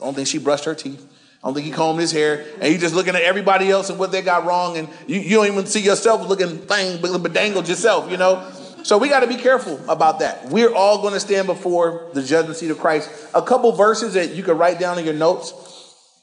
I 0.00 0.04
don't 0.04 0.14
think 0.14 0.26
she 0.26 0.38
brushed 0.38 0.64
her 0.64 0.74
teeth. 0.74 1.06
I 1.44 1.46
don't 1.46 1.54
think 1.54 1.64
he 1.64 1.70
combed 1.70 2.00
his 2.00 2.10
hair, 2.10 2.44
and 2.60 2.72
you 2.72 2.78
just 2.78 2.92
looking 2.92 3.14
at 3.14 3.22
everybody 3.22 3.70
else 3.70 3.88
and 3.88 4.00
what 4.00 4.10
they 4.10 4.20
got 4.20 4.46
wrong, 4.46 4.78
and 4.78 4.88
you, 5.06 5.20
you 5.20 5.36
don't 5.36 5.46
even 5.46 5.66
see 5.66 5.80
yourself 5.80 6.28
looking 6.28 6.58
thing, 6.58 7.00
but 7.00 7.16
bedangled 7.22 7.68
yourself, 7.68 8.10
you 8.10 8.16
know? 8.16 8.50
So 8.82 8.98
we 8.98 9.08
got 9.08 9.20
to 9.20 9.28
be 9.28 9.36
careful 9.36 9.80
about 9.88 10.18
that. 10.18 10.46
We're 10.46 10.74
all 10.74 11.02
going 11.02 11.14
to 11.14 11.20
stand 11.20 11.46
before 11.46 12.08
the 12.14 12.22
judgment 12.22 12.56
seat 12.56 12.72
of 12.72 12.80
Christ. 12.80 13.10
A 13.32 13.42
couple 13.42 13.70
verses 13.70 14.14
that 14.14 14.34
you 14.34 14.42
can 14.42 14.58
write 14.58 14.80
down 14.80 14.98
in 14.98 15.04
your 15.04 15.14
notes. 15.14 15.52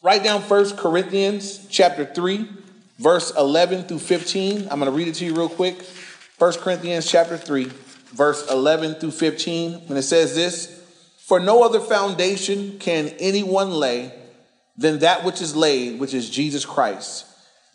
Write 0.02 0.24
down 0.24 0.42
First 0.42 0.78
Corinthians 0.78 1.68
chapter 1.70 2.06
3, 2.06 2.48
verse 3.00 3.34
11 3.36 3.84
through 3.84 4.00
15. 4.00 4.70
I'm 4.72 4.80
going 4.80 4.86
to 4.86 4.92
read 4.92 5.10
it 5.10 5.16
to 5.16 5.26
you 5.26 5.36
real 5.36 5.50
quick. 5.50 5.82
First 5.82 6.62
Corinthians 6.62 7.06
chapter 7.06 7.36
3, 7.36 7.66
verse 8.14 8.50
11 8.50 8.96
through 8.96 9.12
15. 9.12 9.88
And 9.90 9.98
it 9.98 10.04
says 10.04 10.34
this, 10.34 10.82
For 11.18 11.42
no 11.42 11.64
other 11.64 11.82
foundation 11.82 12.80
can 12.80 13.10
anyone 13.20 13.72
lay 13.72 14.14
than 14.78 15.00
that 15.00 15.26
which 15.26 15.42
is 15.42 15.54
laid, 15.54 16.00
which 16.00 16.14
is 16.14 16.30
Jesus 16.30 16.64
Christ. 16.64 17.26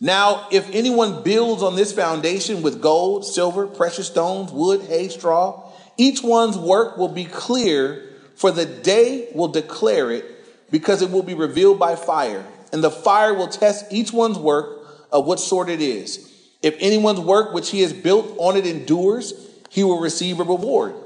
Now, 0.00 0.48
if 0.50 0.74
anyone 0.74 1.22
builds 1.24 1.62
on 1.62 1.76
this 1.76 1.92
foundation 1.92 2.62
with 2.62 2.80
gold, 2.80 3.26
silver, 3.26 3.66
precious 3.66 4.06
stones, 4.06 4.50
wood, 4.50 4.80
hay, 4.88 5.08
straw, 5.08 5.70
each 5.98 6.22
one's 6.22 6.56
work 6.56 6.96
will 6.96 7.08
be 7.08 7.26
clear, 7.26 8.02
for 8.34 8.50
the 8.50 8.64
day 8.64 9.28
will 9.34 9.48
declare 9.48 10.10
it, 10.10 10.33
because 10.74 11.02
it 11.02 11.10
will 11.12 11.22
be 11.22 11.34
revealed 11.34 11.78
by 11.78 11.94
fire. 11.94 12.44
And 12.72 12.82
the 12.82 12.90
fire 12.90 13.32
will 13.32 13.46
test 13.46 13.92
each 13.92 14.12
one's 14.12 14.36
work 14.36 14.84
of 15.12 15.24
what 15.24 15.38
sort 15.38 15.68
it 15.68 15.80
is. 15.80 16.32
If 16.64 16.74
anyone's 16.80 17.20
work 17.20 17.54
which 17.54 17.70
he 17.70 17.82
has 17.82 17.92
built 17.92 18.34
on 18.38 18.56
it 18.56 18.66
endures, 18.66 19.34
he 19.70 19.84
will 19.84 20.00
receive 20.00 20.40
a 20.40 20.42
reward. 20.42 20.96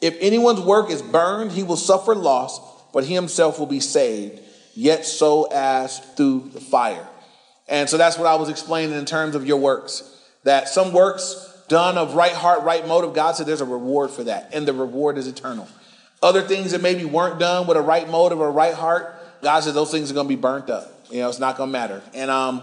If 0.00 0.16
anyone's 0.20 0.62
work 0.62 0.88
is 0.90 1.02
burned, 1.02 1.52
he 1.52 1.62
will 1.62 1.76
suffer 1.76 2.14
loss, 2.14 2.62
but 2.94 3.04
he 3.04 3.12
himself 3.12 3.58
will 3.58 3.66
be 3.66 3.78
saved 3.78 4.40
yet 4.74 5.04
so 5.04 5.46
as 5.52 5.98
through 6.16 6.48
the 6.54 6.60
fire. 6.62 7.06
And 7.68 7.90
so 7.90 7.98
that's 7.98 8.16
what 8.16 8.26
I 8.26 8.36
was 8.36 8.48
explaining 8.48 8.96
in 8.96 9.04
terms 9.04 9.34
of 9.34 9.46
your 9.46 9.58
works. 9.58 10.18
That 10.44 10.66
some 10.66 10.94
works 10.94 11.62
done 11.68 11.98
of 11.98 12.14
right 12.14 12.32
heart, 12.32 12.62
right 12.62 12.88
motive, 12.88 13.12
God 13.12 13.36
said 13.36 13.44
there's 13.44 13.60
a 13.60 13.66
reward 13.66 14.12
for 14.12 14.24
that, 14.24 14.54
and 14.54 14.66
the 14.66 14.72
reward 14.72 15.18
is 15.18 15.26
eternal. 15.26 15.68
Other 16.22 16.42
things 16.42 16.72
that 16.72 16.82
maybe 16.82 17.04
weren't 17.04 17.38
done 17.38 17.66
with 17.66 17.76
a 17.76 17.80
right 17.80 18.08
motive 18.08 18.40
or 18.40 18.48
a 18.48 18.52
right 18.52 18.74
heart, 18.74 19.14
God 19.42 19.60
says 19.60 19.74
those 19.74 19.90
things 19.90 20.10
are 20.10 20.14
going 20.14 20.26
to 20.26 20.34
be 20.34 20.40
burnt 20.40 20.68
up. 20.68 20.92
You 21.10 21.20
know, 21.20 21.28
it's 21.28 21.38
not 21.38 21.56
going 21.56 21.68
to 21.68 21.72
matter. 21.72 22.02
And 22.14 22.30
um, 22.30 22.62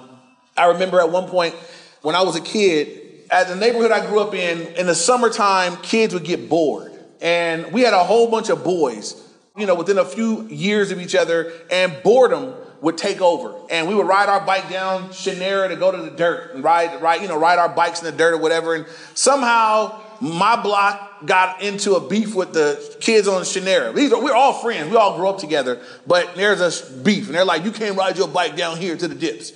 I 0.56 0.68
remember 0.68 1.00
at 1.00 1.12
one 1.12 1.28
point 1.28 1.56
when 2.02 2.16
I 2.16 2.22
was 2.22 2.36
a 2.36 2.42
kid, 2.42 3.26
at 3.30 3.48
the 3.48 3.56
neighborhood 3.56 3.92
I 3.92 4.06
grew 4.06 4.20
up 4.22 4.34
in, 4.34 4.62
in 4.76 4.86
the 4.86 4.96
summertime, 4.96 5.78
kids 5.78 6.14
would 6.14 6.24
get 6.24 6.50
bored. 6.50 6.92
And 7.20 7.74
we 7.74 7.82
had 7.82 7.94
a 7.94 8.04
whole 8.04 8.30
bunch 8.30 8.50
of 8.50 8.64
boys, 8.64 9.22
you 9.58 9.66
know, 9.66 9.76
within 9.76 9.98
a 9.98 10.06
few 10.06 10.48
years 10.48 10.92
of 10.92 11.02
each 11.02 11.16
other, 11.16 11.52
and 11.72 11.96
boredom 12.04 12.54
would 12.82 12.98
take 12.98 13.22
over. 13.22 13.56
And 13.72 13.88
we 13.88 13.96
would 13.96 14.08
ride 14.08 14.30
our 14.30 14.46
bike 14.46 14.70
down 14.70 15.10
Chanera 15.10 15.68
to 15.70 15.76
go 15.76 15.92
to 15.92 15.98
the 15.98 16.12
dirt 16.12 16.54
and 16.54 16.64
ride, 16.64 17.02
ride, 17.02 17.22
you 17.22 17.28
know, 17.28 17.38
ride 17.38 17.58
our 17.58 17.70
bikes 17.70 18.00
in 18.00 18.06
the 18.06 18.12
dirt 18.12 18.36
or 18.36 18.38
whatever. 18.38 18.76
And 18.76 18.86
somehow 19.16 20.00
my 20.22 20.62
block 20.62 21.26
got 21.26 21.62
into 21.62 21.96
a 21.96 22.08
beef 22.08 22.36
with 22.36 22.54
the 22.54 22.96
kids 23.00 23.28
on 23.28 23.42
Chanera. 23.44 23.94
These 23.94 24.14
are, 24.14 24.22
we're 24.22 24.36
all 24.36 24.54
friends. 24.54 24.90
We 24.90 24.98
all 24.98 25.18
grew 25.18 25.30
up 25.30 25.40
together, 25.40 25.82
but 26.06 26.36
there's 26.36 26.62
a 26.62 26.94
beef. 27.04 27.28
And 27.28 27.36
they're 27.36 27.46
like, 27.46 27.64
you 27.66 27.72
can't 27.72 27.98
ride 27.98 28.18
your 28.18 28.28
bike 28.28 28.56
down 28.56 28.78
here 28.78 28.96
to 28.96 29.08
the 29.08 29.16
dips. 29.16 29.54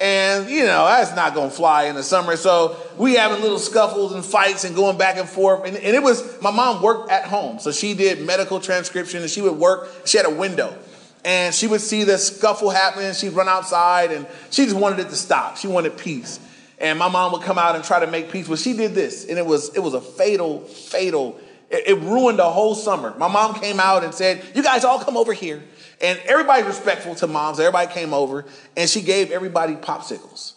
And, 0.00 0.48
you 0.48 0.64
know, 0.64 0.86
that's 0.86 1.14
not 1.14 1.34
going 1.34 1.50
to 1.50 1.54
fly 1.54 1.84
in 1.84 1.94
the 1.94 2.02
summer. 2.02 2.36
So 2.36 2.76
we 2.96 3.14
having 3.14 3.42
little 3.42 3.58
scuffles 3.58 4.14
and 4.14 4.24
fights 4.24 4.64
and 4.64 4.74
going 4.74 4.96
back 4.96 5.18
and 5.18 5.28
forth. 5.28 5.66
And, 5.66 5.76
and 5.76 5.94
it 5.94 6.02
was, 6.02 6.40
my 6.40 6.50
mom 6.50 6.82
worked 6.82 7.10
at 7.10 7.26
home. 7.26 7.58
So 7.58 7.70
she 7.70 7.92
did 7.94 8.24
medical 8.24 8.60
transcription 8.60 9.20
and 9.20 9.30
she 9.30 9.42
would 9.42 9.56
work. 9.56 9.90
She 10.06 10.16
had 10.16 10.26
a 10.26 10.34
window 10.34 10.74
and 11.22 11.54
she 11.54 11.66
would 11.66 11.82
see 11.82 12.04
the 12.04 12.16
scuffle 12.16 12.70
happening. 12.70 13.12
She'd 13.12 13.34
run 13.34 13.48
outside 13.48 14.10
and 14.10 14.26
she 14.50 14.64
just 14.64 14.76
wanted 14.76 15.00
it 15.00 15.10
to 15.10 15.16
stop. 15.16 15.58
She 15.58 15.68
wanted 15.68 15.98
peace. 15.98 16.40
And 16.80 16.98
my 16.98 17.08
mom 17.08 17.32
would 17.32 17.42
come 17.42 17.58
out 17.58 17.76
and 17.76 17.84
try 17.84 18.00
to 18.00 18.06
make 18.06 18.30
peace. 18.30 18.48
But 18.48 18.58
she 18.58 18.72
did 18.72 18.94
this, 18.94 19.26
and 19.28 19.38
it 19.38 19.44
was 19.44 19.74
it 19.76 19.80
was 19.80 19.94
a 19.94 20.00
fatal, 20.00 20.60
fatal. 20.60 21.38
It, 21.70 21.88
it 21.88 22.00
ruined 22.00 22.38
the 22.38 22.50
whole 22.50 22.74
summer. 22.74 23.14
My 23.18 23.28
mom 23.28 23.54
came 23.54 23.78
out 23.78 24.02
and 24.02 24.14
said, 24.14 24.42
"You 24.54 24.62
guys 24.62 24.82
all 24.84 24.98
come 24.98 25.16
over 25.16 25.32
here." 25.32 25.62
And 26.00 26.18
everybody's 26.24 26.64
respectful 26.64 27.14
to 27.16 27.26
moms. 27.26 27.60
Everybody 27.60 27.92
came 27.92 28.14
over, 28.14 28.46
and 28.76 28.88
she 28.88 29.02
gave 29.02 29.30
everybody 29.30 29.74
popsicles. 29.74 30.54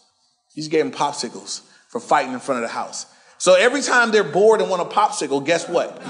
She 0.56 0.70
gave 0.70 0.86
them 0.86 0.94
popsicles 0.94 1.62
for 1.90 2.00
fighting 2.00 2.32
in 2.34 2.40
front 2.40 2.64
of 2.64 2.70
the 2.70 2.74
house. 2.74 3.06
So 3.44 3.56
every 3.56 3.82
time 3.82 4.12
they're 4.12 4.24
bored 4.24 4.62
and 4.62 4.70
want 4.70 4.84
a 4.84 4.86
popsicle, 4.86 5.46
guess 5.46 5.68
what? 5.68 6.02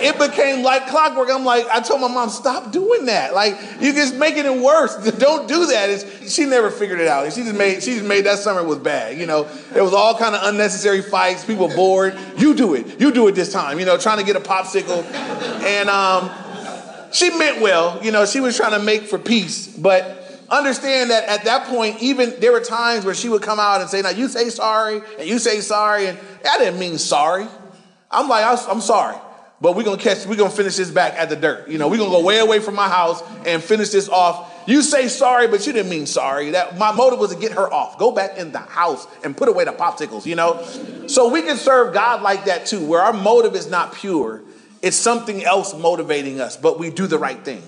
It 0.00 0.18
became 0.18 0.62
like 0.62 0.86
clockwork. 0.86 1.28
I'm 1.30 1.44
like, 1.44 1.66
I 1.66 1.80
told 1.80 2.00
my 2.00 2.08
mom, 2.08 2.30
stop 2.30 2.72
doing 2.72 3.04
that. 3.04 3.34
Like, 3.34 3.58
you're 3.78 3.92
just 3.92 4.14
making 4.14 4.46
it 4.46 4.62
worse. 4.62 4.96
Don't 5.18 5.46
do 5.46 5.66
that. 5.66 5.90
It's, 5.90 6.32
she 6.34 6.46
never 6.46 6.70
figured 6.70 6.98
it 6.98 7.06
out. 7.06 7.30
She 7.34 7.42
just 7.42 7.58
made, 7.58 7.82
she 7.82 7.92
just 7.92 8.06
made 8.06 8.24
that 8.24 8.38
summer 8.38 8.64
was 8.64 8.78
bad. 8.78 9.18
You 9.18 9.26
know, 9.26 9.46
it 9.76 9.82
was 9.82 9.92
all 9.92 10.16
kind 10.16 10.34
of 10.34 10.40
unnecessary 10.44 11.02
fights. 11.02 11.44
People 11.44 11.68
bored. 11.68 12.18
You 12.38 12.54
do 12.54 12.72
it. 12.72 12.98
You 12.98 13.12
do 13.12 13.28
it 13.28 13.34
this 13.34 13.52
time. 13.52 13.78
You 13.78 13.84
know, 13.84 13.98
trying 13.98 14.20
to 14.20 14.24
get 14.24 14.36
a 14.36 14.40
popsicle. 14.40 15.04
And 15.04 15.90
um, 15.90 16.30
she 17.12 17.28
meant 17.36 17.60
well. 17.60 18.02
You 18.02 18.12
know, 18.12 18.24
she 18.24 18.40
was 18.40 18.56
trying 18.56 18.72
to 18.72 18.82
make 18.82 19.02
for 19.02 19.18
peace. 19.18 19.66
But 19.66 20.17
understand 20.50 21.10
that 21.10 21.24
at 21.24 21.44
that 21.44 21.66
point, 21.66 22.02
even 22.02 22.34
there 22.40 22.52
were 22.52 22.60
times 22.60 23.04
where 23.04 23.14
she 23.14 23.28
would 23.28 23.42
come 23.42 23.60
out 23.60 23.80
and 23.80 23.90
say, 23.90 24.02
Now 24.02 24.10
you 24.10 24.28
say 24.28 24.50
sorry, 24.50 25.00
and 25.18 25.28
you 25.28 25.38
say 25.38 25.60
sorry, 25.60 26.06
and 26.06 26.18
I 26.48 26.58
didn't 26.58 26.78
mean 26.78 26.98
sorry. 26.98 27.46
I'm 28.10 28.28
like, 28.28 28.44
I'm 28.68 28.80
sorry, 28.80 29.16
but 29.60 29.76
we're 29.76 29.82
gonna 29.82 30.00
catch, 30.00 30.24
we're 30.26 30.36
gonna 30.36 30.50
finish 30.50 30.76
this 30.76 30.90
back 30.90 31.14
at 31.14 31.28
the 31.28 31.36
dirt. 31.36 31.68
You 31.68 31.78
know, 31.78 31.88
we're 31.88 31.98
gonna 31.98 32.10
go 32.10 32.24
way 32.24 32.38
away 32.38 32.60
from 32.60 32.74
my 32.74 32.88
house 32.88 33.22
and 33.44 33.62
finish 33.62 33.90
this 33.90 34.08
off. 34.08 34.54
You 34.66 34.82
say 34.82 35.08
sorry, 35.08 35.48
but 35.48 35.66
you 35.66 35.72
didn't 35.72 35.90
mean 35.90 36.06
sorry. 36.06 36.50
That 36.50 36.76
my 36.76 36.92
motive 36.92 37.18
was 37.18 37.34
to 37.34 37.40
get 37.40 37.52
her 37.52 37.72
off. 37.72 37.98
Go 37.98 38.12
back 38.12 38.36
in 38.36 38.52
the 38.52 38.58
house 38.58 39.06
and 39.24 39.36
put 39.36 39.48
away 39.48 39.64
the 39.64 39.72
popsicles, 39.72 40.26
you 40.26 40.36
know? 40.36 40.62
So 41.06 41.30
we 41.30 41.40
can 41.40 41.56
serve 41.56 41.94
God 41.94 42.20
like 42.20 42.44
that 42.44 42.66
too, 42.66 42.84
where 42.84 43.00
our 43.00 43.14
motive 43.14 43.54
is 43.54 43.70
not 43.70 43.94
pure. 43.94 44.42
It's 44.82 44.96
something 44.96 45.42
else 45.42 45.74
motivating 45.74 46.40
us, 46.40 46.56
but 46.56 46.78
we 46.78 46.90
do 46.90 47.06
the 47.06 47.18
right 47.18 47.42
thing. 47.42 47.62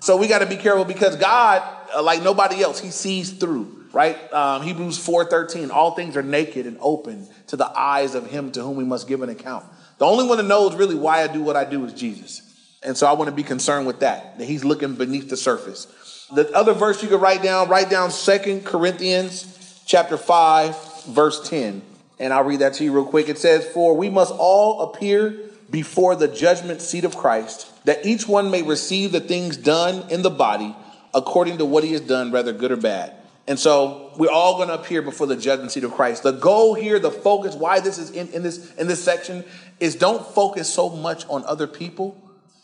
So 0.00 0.16
we 0.16 0.26
got 0.28 0.40
to 0.40 0.46
be 0.46 0.56
careful 0.56 0.84
because 0.84 1.16
God, 1.16 1.62
uh, 1.94 2.02
like 2.02 2.22
nobody 2.22 2.62
else, 2.62 2.80
He 2.80 2.90
sees 2.90 3.30
through, 3.32 3.86
right? 3.92 4.16
Um, 4.32 4.62
Hebrews 4.62 4.98
4:13. 4.98 5.70
All 5.70 5.92
things 5.92 6.16
are 6.16 6.22
naked 6.22 6.66
and 6.66 6.76
open 6.80 7.28
to 7.48 7.56
the 7.56 7.70
eyes 7.78 8.14
of 8.14 8.30
Him 8.30 8.52
to 8.52 8.62
whom 8.62 8.76
we 8.76 8.84
must 8.84 9.08
give 9.08 9.22
an 9.22 9.28
account. 9.28 9.64
The 9.98 10.06
only 10.06 10.26
one 10.26 10.38
that 10.38 10.44
knows 10.44 10.74
really 10.74 10.94
why 10.94 11.22
I 11.22 11.26
do 11.26 11.42
what 11.42 11.56
I 11.56 11.64
do 11.64 11.84
is 11.84 11.92
Jesus, 11.92 12.42
and 12.82 12.96
so 12.96 13.06
I 13.06 13.12
want 13.12 13.28
to 13.28 13.34
be 13.34 13.42
concerned 13.42 13.86
with 13.86 14.00
that. 14.00 14.38
That 14.38 14.46
He's 14.46 14.64
looking 14.64 14.94
beneath 14.94 15.28
the 15.28 15.36
surface. 15.36 15.86
The 16.32 16.52
other 16.52 16.72
verse 16.74 17.02
you 17.02 17.08
could 17.08 17.20
write 17.20 17.42
down, 17.42 17.68
write 17.68 17.90
down 17.90 18.10
Second 18.12 18.64
Corinthians 18.64 19.82
chapter 19.84 20.16
5, 20.16 21.04
verse 21.06 21.48
10. 21.48 21.82
And 22.20 22.32
I'll 22.32 22.44
read 22.44 22.60
that 22.60 22.74
to 22.74 22.84
you 22.84 22.92
real 22.92 23.04
quick. 23.04 23.28
It 23.28 23.38
says, 23.38 23.66
For 23.66 23.96
we 23.96 24.08
must 24.10 24.32
all 24.32 24.82
appear 24.82 25.34
before 25.70 26.14
the 26.14 26.28
judgment 26.28 26.82
seat 26.82 27.04
of 27.04 27.16
Christ 27.16 27.66
that 27.84 28.04
each 28.04 28.28
one 28.28 28.50
may 28.50 28.62
receive 28.62 29.10
the 29.10 29.20
things 29.20 29.56
done 29.56 30.08
in 30.10 30.22
the 30.22 30.30
body 30.30 30.76
according 31.14 31.58
to 31.58 31.64
what 31.64 31.84
he 31.84 31.92
has 31.92 32.00
done, 32.00 32.30
whether 32.30 32.52
good 32.52 32.72
or 32.72 32.76
bad. 32.76 33.14
And 33.46 33.58
so 33.58 34.12
we're 34.16 34.30
all 34.30 34.56
going 34.56 34.68
to 34.68 34.74
appear 34.74 35.02
before 35.02 35.26
the 35.26 35.36
judgment 35.36 35.72
seat 35.72 35.82
of 35.82 35.92
Christ. 35.92 36.22
The 36.22 36.32
goal 36.32 36.74
here, 36.74 36.98
the 36.98 37.10
focus, 37.10 37.54
why 37.54 37.80
this 37.80 37.98
is 37.98 38.10
in, 38.10 38.28
in 38.28 38.42
this 38.42 38.72
in 38.74 38.86
this 38.86 39.02
section, 39.02 39.44
is 39.80 39.96
don't 39.96 40.24
focus 40.24 40.72
so 40.72 40.88
much 40.88 41.26
on 41.28 41.44
other 41.46 41.66
people, 41.66 42.16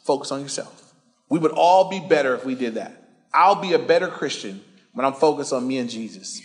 focus 0.04 0.30
on 0.30 0.40
yourself. 0.40 0.94
We 1.28 1.38
would 1.38 1.50
all 1.50 1.90
be 1.90 1.98
better 1.98 2.34
if 2.34 2.44
we 2.44 2.54
did 2.54 2.74
that. 2.74 3.02
I'll 3.34 3.60
be 3.60 3.72
a 3.72 3.78
better 3.78 4.08
Christian 4.08 4.62
when 4.92 5.04
I'm 5.04 5.14
focused 5.14 5.52
on 5.52 5.66
me 5.66 5.78
and 5.78 5.90
Jesus. 5.90 6.40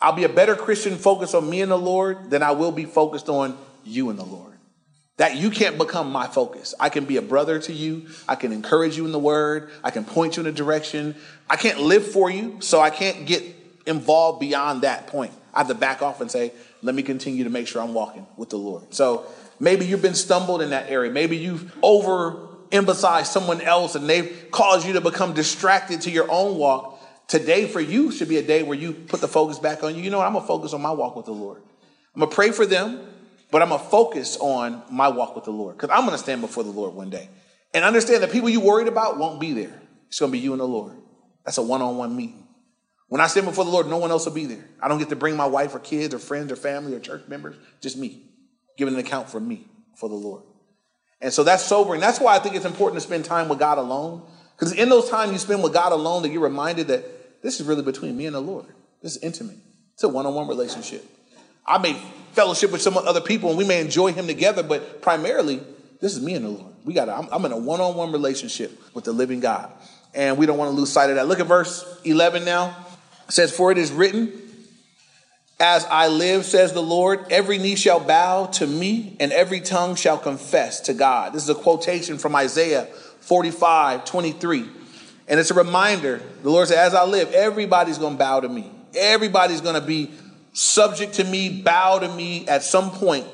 I'll 0.00 0.12
be 0.12 0.24
a 0.24 0.28
better 0.28 0.56
Christian 0.56 0.96
focused 0.96 1.34
on 1.34 1.48
me 1.48 1.60
and 1.60 1.70
the 1.70 1.78
Lord 1.78 2.30
than 2.30 2.42
I 2.42 2.52
will 2.52 2.72
be 2.72 2.84
focused 2.86 3.28
on 3.28 3.56
you 3.84 4.10
and 4.10 4.18
the 4.18 4.24
Lord. 4.24 4.53
That 5.16 5.36
you 5.36 5.50
can't 5.50 5.78
become 5.78 6.10
my 6.10 6.26
focus. 6.26 6.74
I 6.80 6.88
can 6.88 7.04
be 7.04 7.16
a 7.18 7.22
brother 7.22 7.60
to 7.60 7.72
you. 7.72 8.08
I 8.28 8.34
can 8.34 8.52
encourage 8.52 8.96
you 8.96 9.06
in 9.06 9.12
the 9.12 9.18
word. 9.18 9.70
I 9.84 9.90
can 9.90 10.04
point 10.04 10.36
you 10.36 10.40
in 10.42 10.48
a 10.48 10.52
direction. 10.52 11.14
I 11.48 11.56
can't 11.56 11.78
live 11.78 12.04
for 12.04 12.28
you, 12.30 12.56
so 12.60 12.80
I 12.80 12.90
can't 12.90 13.24
get 13.24 13.44
involved 13.86 14.40
beyond 14.40 14.82
that 14.82 15.06
point. 15.06 15.32
I 15.52 15.58
have 15.58 15.68
to 15.68 15.74
back 15.74 16.02
off 16.02 16.20
and 16.20 16.30
say, 16.30 16.52
let 16.82 16.94
me 16.94 17.02
continue 17.02 17.44
to 17.44 17.50
make 17.50 17.68
sure 17.68 17.80
I'm 17.80 17.94
walking 17.94 18.26
with 18.36 18.50
the 18.50 18.56
Lord. 18.56 18.92
So 18.92 19.26
maybe 19.60 19.86
you've 19.86 20.02
been 20.02 20.14
stumbled 20.14 20.62
in 20.62 20.70
that 20.70 20.90
area. 20.90 21.12
Maybe 21.12 21.36
you've 21.36 21.72
over 21.80 22.48
emphasized 22.72 23.30
someone 23.30 23.60
else 23.60 23.94
and 23.94 24.08
they've 24.08 24.48
caused 24.50 24.86
you 24.86 24.94
to 24.94 25.00
become 25.00 25.32
distracted 25.32 26.00
to 26.02 26.10
your 26.10 26.30
own 26.30 26.58
walk. 26.58 27.00
Today 27.28 27.66
for 27.66 27.80
you 27.80 28.10
should 28.10 28.28
be 28.28 28.36
a 28.38 28.42
day 28.42 28.62
where 28.62 28.76
you 28.76 28.92
put 28.92 29.20
the 29.20 29.28
focus 29.28 29.58
back 29.58 29.84
on 29.84 29.94
you. 29.94 30.02
You 30.02 30.10
know 30.10 30.18
what? 30.18 30.26
I'm 30.26 30.32
going 30.32 30.42
to 30.42 30.48
focus 30.48 30.72
on 30.72 30.82
my 30.82 30.90
walk 30.90 31.14
with 31.14 31.26
the 31.26 31.32
Lord. 31.32 31.62
I'm 32.14 32.20
going 32.20 32.30
to 32.30 32.34
pray 32.34 32.50
for 32.50 32.66
them. 32.66 33.00
But 33.54 33.62
I'm 33.62 33.68
going 33.68 33.80
to 33.80 33.86
focus 33.86 34.36
on 34.38 34.82
my 34.90 35.06
walk 35.06 35.36
with 35.36 35.44
the 35.44 35.52
Lord 35.52 35.76
because 35.76 35.90
I'm 35.90 36.00
going 36.00 36.10
to 36.10 36.18
stand 36.18 36.40
before 36.40 36.64
the 36.64 36.70
Lord 36.70 36.92
one 36.92 37.08
day. 37.08 37.28
And 37.72 37.84
understand 37.84 38.24
that 38.24 38.32
people 38.32 38.48
you 38.48 38.58
worried 38.58 38.88
about 38.88 39.16
won't 39.16 39.38
be 39.38 39.52
there. 39.52 39.80
It's 40.08 40.18
going 40.18 40.32
to 40.32 40.36
be 40.36 40.40
you 40.40 40.50
and 40.54 40.60
the 40.60 40.66
Lord. 40.66 40.96
That's 41.44 41.56
a 41.58 41.62
one 41.62 41.80
on 41.80 41.96
one 41.96 42.16
meeting. 42.16 42.48
When 43.06 43.20
I 43.20 43.28
stand 43.28 43.46
before 43.46 43.64
the 43.64 43.70
Lord, 43.70 43.86
no 43.86 43.98
one 43.98 44.10
else 44.10 44.26
will 44.26 44.32
be 44.32 44.46
there. 44.46 44.68
I 44.82 44.88
don't 44.88 44.98
get 44.98 45.08
to 45.10 45.14
bring 45.14 45.36
my 45.36 45.46
wife 45.46 45.72
or 45.72 45.78
kids 45.78 46.12
or 46.12 46.18
friends 46.18 46.50
or 46.50 46.56
family 46.56 46.96
or 46.96 46.98
church 46.98 47.28
members, 47.28 47.54
just 47.80 47.96
me, 47.96 48.24
giving 48.76 48.94
an 48.94 48.98
account 48.98 49.30
for 49.30 49.38
me, 49.38 49.68
for 49.94 50.08
the 50.08 50.16
Lord. 50.16 50.42
And 51.20 51.32
so 51.32 51.44
that's 51.44 51.62
sobering. 51.62 52.00
That's 52.00 52.18
why 52.18 52.34
I 52.34 52.40
think 52.40 52.56
it's 52.56 52.64
important 52.64 53.00
to 53.00 53.06
spend 53.06 53.24
time 53.24 53.48
with 53.48 53.60
God 53.60 53.78
alone. 53.78 54.26
Because 54.56 54.72
in 54.72 54.88
those 54.88 55.08
times 55.08 55.30
you 55.30 55.38
spend 55.38 55.62
with 55.62 55.72
God 55.72 55.92
alone, 55.92 56.24
that 56.24 56.30
you're 56.30 56.42
reminded 56.42 56.88
that 56.88 57.40
this 57.40 57.60
is 57.60 57.66
really 57.68 57.84
between 57.84 58.16
me 58.16 58.26
and 58.26 58.34
the 58.34 58.40
Lord. 58.40 58.66
This 59.00 59.14
is 59.14 59.22
intimate. 59.22 59.58
It's 59.92 60.02
a 60.02 60.08
one 60.08 60.26
on 60.26 60.34
one 60.34 60.48
relationship. 60.48 61.04
I 61.64 61.78
may 61.78 61.96
fellowship 62.34 62.72
with 62.72 62.82
some 62.82 62.96
other 62.96 63.20
people 63.20 63.48
and 63.48 63.58
we 63.58 63.64
may 63.64 63.80
enjoy 63.80 64.12
him 64.12 64.26
together, 64.26 64.62
but 64.62 65.00
primarily, 65.02 65.60
this 66.00 66.14
is 66.14 66.22
me 66.22 66.34
and 66.34 66.44
the 66.44 66.50
Lord. 66.50 66.74
We 66.84 66.92
got 66.92 67.08
I'm, 67.08 67.28
I'm 67.32 67.44
in 67.44 67.52
a 67.52 67.56
one-on-one 67.56 68.12
relationship 68.12 68.78
with 68.94 69.04
the 69.04 69.12
living 69.12 69.40
God. 69.40 69.70
And 70.14 70.38
we 70.38 70.46
don't 70.46 70.58
want 70.58 70.70
to 70.70 70.76
lose 70.76 70.92
sight 70.92 71.10
of 71.10 71.16
that. 71.16 71.26
Look 71.26 71.40
at 71.40 71.46
verse 71.46 72.00
11 72.04 72.44
now. 72.44 72.76
It 73.26 73.32
says, 73.32 73.54
For 73.54 73.72
it 73.72 73.78
is 73.78 73.90
written, 73.90 74.32
As 75.58 75.84
I 75.86 76.08
live, 76.08 76.44
says 76.44 76.72
the 76.72 76.82
Lord, 76.82 77.26
every 77.30 77.58
knee 77.58 77.74
shall 77.74 78.00
bow 78.00 78.46
to 78.46 78.66
me, 78.66 79.16
and 79.18 79.32
every 79.32 79.60
tongue 79.60 79.96
shall 79.96 80.18
confess 80.18 80.80
to 80.82 80.94
God. 80.94 81.32
This 81.32 81.42
is 81.42 81.48
a 81.48 81.54
quotation 81.54 82.18
from 82.18 82.36
Isaiah 82.36 82.84
45, 83.20 84.04
23. 84.04 84.68
And 85.26 85.40
it's 85.40 85.50
a 85.50 85.54
reminder. 85.54 86.20
The 86.42 86.50
Lord 86.50 86.68
said, 86.68 86.78
As 86.78 86.94
I 86.94 87.04
live, 87.04 87.32
everybody's 87.32 87.98
going 87.98 88.14
to 88.14 88.18
bow 88.18 88.40
to 88.40 88.48
me. 88.48 88.70
Everybody's 88.94 89.62
going 89.62 89.80
to 89.80 89.86
be 89.86 90.10
subject 90.54 91.14
to 91.14 91.24
me, 91.24 91.60
bow 91.62 91.98
to 91.98 92.08
me 92.08 92.48
at 92.48 92.62
some 92.62 92.90
point. 92.90 93.26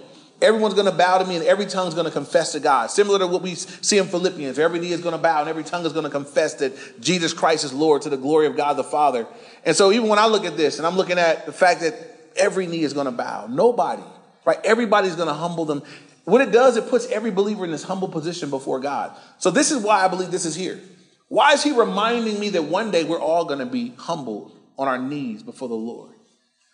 Everyone's 0.43 0.73
going 0.73 0.87
to 0.87 0.93
bow 0.93 1.19
to 1.19 1.27
me 1.27 1.37
and 1.37 1.45
every 1.45 1.67
tongue 1.67 1.87
is 1.87 1.93
going 1.93 2.07
to 2.07 2.11
confess 2.11 2.53
to 2.53 2.61
God. 2.61 2.91
Similar 2.91 3.19
to 3.19 3.27
what 3.27 3.43
we 3.43 3.55
see 3.55 3.99
in 3.99 4.07
Philippians. 4.07 4.59
Every 4.59 4.81
knee 4.81 4.93
is 4.93 5.03
going 5.03 5.15
to 5.15 5.21
bow 5.21 5.41
and 5.41 5.49
every 5.51 5.65
tongue 5.65 5.85
is 5.85 5.93
going 5.93 6.05
to 6.05 6.11
confess 6.11 6.55
that 6.55 6.99
Jesus 6.99 7.35
Christ 7.35 7.63
is 7.63 7.75
Lord 7.75 8.03
to 8.03 8.09
the 8.09 8.17
glory 8.17 8.47
of 8.47 8.57
God 8.57 8.75
the 8.75 8.85
Father. 8.85 9.27
And 9.67 9.77
so 9.77 9.93
even 9.93 10.09
when 10.09 10.19
I 10.19 10.27
look 10.27 10.47
at 10.47 10.57
this 10.57 10.79
and 10.79 10.87
I'm 10.87 10.97
looking 10.97 11.19
at 11.19 11.45
the 11.45 11.53
fact 11.53 11.83
that 11.83 11.95
every 12.37 12.67
knee 12.67 12.83
is 12.83 12.95
going 12.95 13.05
to 13.05 13.13
bow, 13.13 13.49
nobody, 13.49 14.03
right? 14.47 14.59
Everybody's 14.65 15.15
going 15.15 15.29
to 15.29 15.35
humble 15.35 15.67
them. 15.67 15.83
What 16.25 16.41
it 16.41 16.53
does, 16.53 16.79
it 16.79 16.89
puts 16.89 17.07
every 17.11 17.31
believer 17.31 17.67
in 17.67 17.71
this 17.71 17.83
humble 17.83 18.09
position 18.09 18.49
before 18.49 18.81
God. 18.81 19.15
So 19.39 19.51
this 19.51 19.71
is 19.71 19.83
why 19.83 20.03
I 20.03 20.09
believe 20.09 20.31
this 20.31 20.47
is 20.47 20.55
here. 20.55 20.81
Why 21.29 21.53
is 21.53 21.63
he 21.63 21.73
reminding 21.73 22.41
me 22.41 22.49
that 22.51 22.65
one 22.65 22.91
day 22.91 23.05
we're 23.05 23.21
all 23.21 23.45
going 23.45 23.59
to 23.59 23.67
be 23.67 23.93
humbled 23.99 24.57
on 24.79 24.89
our 24.89 24.99
knees 24.99 25.43
before 25.43 25.69
the 25.69 25.75
Lord? 25.75 26.15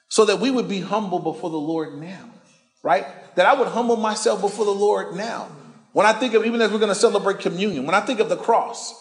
So 0.09 0.25
that 0.25 0.41
we 0.41 0.51
would 0.51 0.69
be 0.69 0.81
humble 0.81 1.19
before 1.19 1.51
the 1.51 1.57
Lord 1.57 1.99
now, 1.99 2.31
right? 2.83 3.07
That 3.37 3.47
I 3.47 3.55
would 3.55 3.69
humble 3.69 3.97
myself 3.97 4.41
before 4.41 4.65
the 4.65 4.71
Lord 4.71 5.17
now. 5.17 5.49
When 5.93 6.07
I 6.07 6.13
think 6.13 6.35
of, 6.35 6.45
even 6.45 6.61
as 6.61 6.71
we're 6.71 6.79
going 6.79 6.91
to 6.91 6.95
celebrate 6.95 7.41
communion, 7.41 7.87
when 7.87 7.95
I 7.95 8.01
think 8.01 8.21
of 8.21 8.29
the 8.29 8.37
cross, 8.37 8.95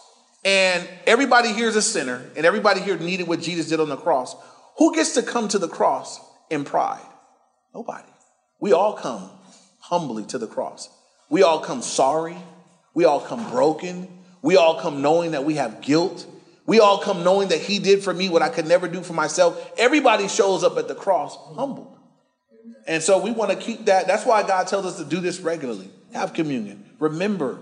and 0.44 0.88
everybody 1.06 1.52
here 1.52 1.68
is 1.68 1.76
a 1.76 1.82
sinner, 1.82 2.24
and 2.38 2.46
everybody 2.46 2.80
here 2.80 2.98
needed 2.98 3.28
what 3.28 3.42
Jesus 3.42 3.68
did 3.68 3.80
on 3.80 3.90
the 3.90 3.98
cross, 3.98 4.36
who 4.78 4.94
gets 4.94 5.14
to 5.16 5.24
come 5.24 5.48
to 5.50 5.60
the 5.60 5.68
cross 5.68 6.20
in 6.50 6.64
pride? 6.64 7.06
Nobody. 7.74 8.08
We 8.60 8.72
all 8.74 8.94
come 8.94 9.30
humbly 9.80 10.24
to 10.26 10.38
the 10.38 10.48
cross. 10.48 10.90
We 11.30 11.44
all 11.44 11.60
come 11.60 11.82
sorry. 11.82 12.38
We 12.94 13.06
all 13.06 13.20
come 13.20 13.50
broken. 13.50 14.08
We 14.42 14.56
all 14.58 14.80
come 14.80 15.02
knowing 15.02 15.32
that 15.32 15.44
we 15.44 15.56
have 15.56 15.82
guilt. 15.82 16.26
We 16.66 16.80
all 16.80 17.00
come 17.00 17.24
knowing 17.24 17.50
that 17.50 17.62
He 17.62 17.80
did 17.80 18.04
for 18.04 18.14
me 18.14 18.30
what 18.30 18.42
I 18.42 18.50
could 18.50 18.68
never 18.68 18.88
do 18.88 19.02
for 19.02 19.14
myself. 19.14 19.72
Everybody 19.78 20.28
shows 20.28 20.64
up 20.64 20.78
at 20.78 20.88
the 20.88 20.96
cross 20.96 21.38
humbled. 21.56 21.98
And 22.88 23.02
so 23.02 23.20
we 23.22 23.32
want 23.32 23.52
to 23.52 23.58
keep 23.58 23.86
that. 23.86 24.08
That's 24.08 24.26
why 24.26 24.44
God 24.44 24.68
tells 24.68 24.86
us 24.86 24.98
to 24.98 25.06
do 25.06 25.20
this 25.20 25.40
regularly. 25.40 25.90
Have 26.14 26.34
communion. 26.34 26.90
Remember 27.00 27.60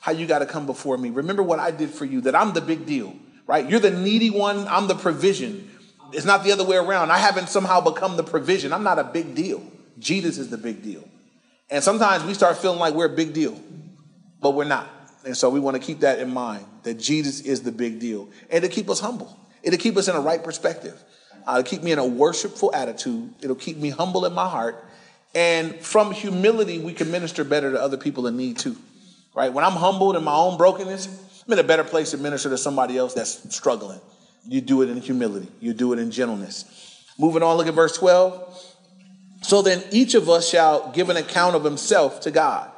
how 0.00 0.12
you 0.12 0.26
got 0.26 0.38
to 0.38 0.46
come 0.46 0.66
before 0.66 0.96
me. 0.96 1.10
Remember 1.10 1.42
what 1.42 1.58
I 1.58 1.70
did 1.70 1.90
for 1.90 2.04
you, 2.04 2.20
that 2.22 2.34
I'm 2.34 2.52
the 2.52 2.60
big 2.60 2.86
deal, 2.86 3.14
right? 3.46 3.68
You're 3.68 3.80
the 3.80 3.90
needy 3.90 4.30
one, 4.30 4.68
I'm 4.68 4.86
the 4.86 4.94
provision. 4.94 5.70
It's 6.12 6.24
not 6.24 6.44
the 6.44 6.52
other 6.52 6.64
way 6.64 6.76
around. 6.76 7.10
I 7.10 7.18
haven't 7.18 7.48
somehow 7.48 7.80
become 7.80 8.16
the 8.16 8.22
provision. 8.22 8.72
I'm 8.72 8.84
not 8.84 8.98
a 8.98 9.04
big 9.04 9.34
deal. 9.34 9.62
Jesus 9.98 10.38
is 10.38 10.50
the 10.50 10.58
big 10.58 10.82
deal. 10.82 11.08
And 11.68 11.82
sometimes 11.82 12.22
we 12.24 12.34
start 12.34 12.58
feeling 12.58 12.78
like 12.78 12.94
we're 12.94 13.12
a 13.12 13.16
big 13.16 13.32
deal, 13.32 13.60
but 14.40 14.54
we're 14.54 14.64
not. 14.64 14.88
And 15.26 15.36
so 15.36 15.50
we 15.50 15.58
want 15.58 15.74
to 15.76 15.82
keep 15.82 16.00
that 16.00 16.20
in 16.20 16.32
mind 16.32 16.64
that 16.84 16.94
Jesus 16.94 17.40
is 17.40 17.62
the 17.62 17.72
big 17.72 17.98
deal 17.98 18.28
and 18.48 18.62
to 18.62 18.68
keep 18.70 18.88
us 18.88 19.00
humble. 19.00 19.36
It'll 19.64 19.78
keep 19.78 19.96
us 19.96 20.06
in 20.06 20.14
a 20.14 20.20
right 20.20 20.42
perspective. 20.42 21.02
Uh, 21.46 21.58
it'll 21.58 21.68
keep 21.68 21.82
me 21.82 21.90
in 21.90 21.98
a 21.98 22.06
worshipful 22.06 22.72
attitude. 22.72 23.34
It'll 23.42 23.56
keep 23.56 23.76
me 23.76 23.90
humble 23.90 24.24
in 24.24 24.32
my 24.32 24.48
heart. 24.48 24.84
And 25.34 25.74
from 25.80 26.12
humility, 26.12 26.78
we 26.78 26.92
can 26.92 27.10
minister 27.10 27.42
better 27.42 27.72
to 27.72 27.80
other 27.80 27.96
people 27.96 28.28
in 28.28 28.36
need 28.36 28.58
too. 28.58 28.76
Right? 29.34 29.52
When 29.52 29.64
I'm 29.64 29.72
humbled 29.72 30.14
in 30.16 30.22
my 30.22 30.34
own 30.34 30.56
brokenness, 30.56 31.42
I'm 31.44 31.52
in 31.52 31.58
a 31.58 31.64
better 31.64 31.84
place 31.84 32.12
to 32.12 32.18
minister 32.18 32.48
to 32.50 32.56
somebody 32.56 32.96
else 32.96 33.12
that's 33.12 33.54
struggling. 33.54 34.00
You 34.46 34.60
do 34.60 34.82
it 34.82 34.90
in 34.90 35.00
humility, 35.00 35.48
you 35.60 35.74
do 35.74 35.92
it 35.92 35.98
in 35.98 36.12
gentleness. 36.12 37.02
Moving 37.18 37.42
on, 37.42 37.56
look 37.56 37.66
at 37.66 37.74
verse 37.74 37.96
12. 37.98 38.76
So 39.42 39.60
then 39.62 39.82
each 39.90 40.14
of 40.14 40.28
us 40.28 40.48
shall 40.48 40.92
give 40.92 41.10
an 41.10 41.16
account 41.16 41.56
of 41.56 41.64
himself 41.64 42.20
to 42.20 42.30
God. 42.30 42.70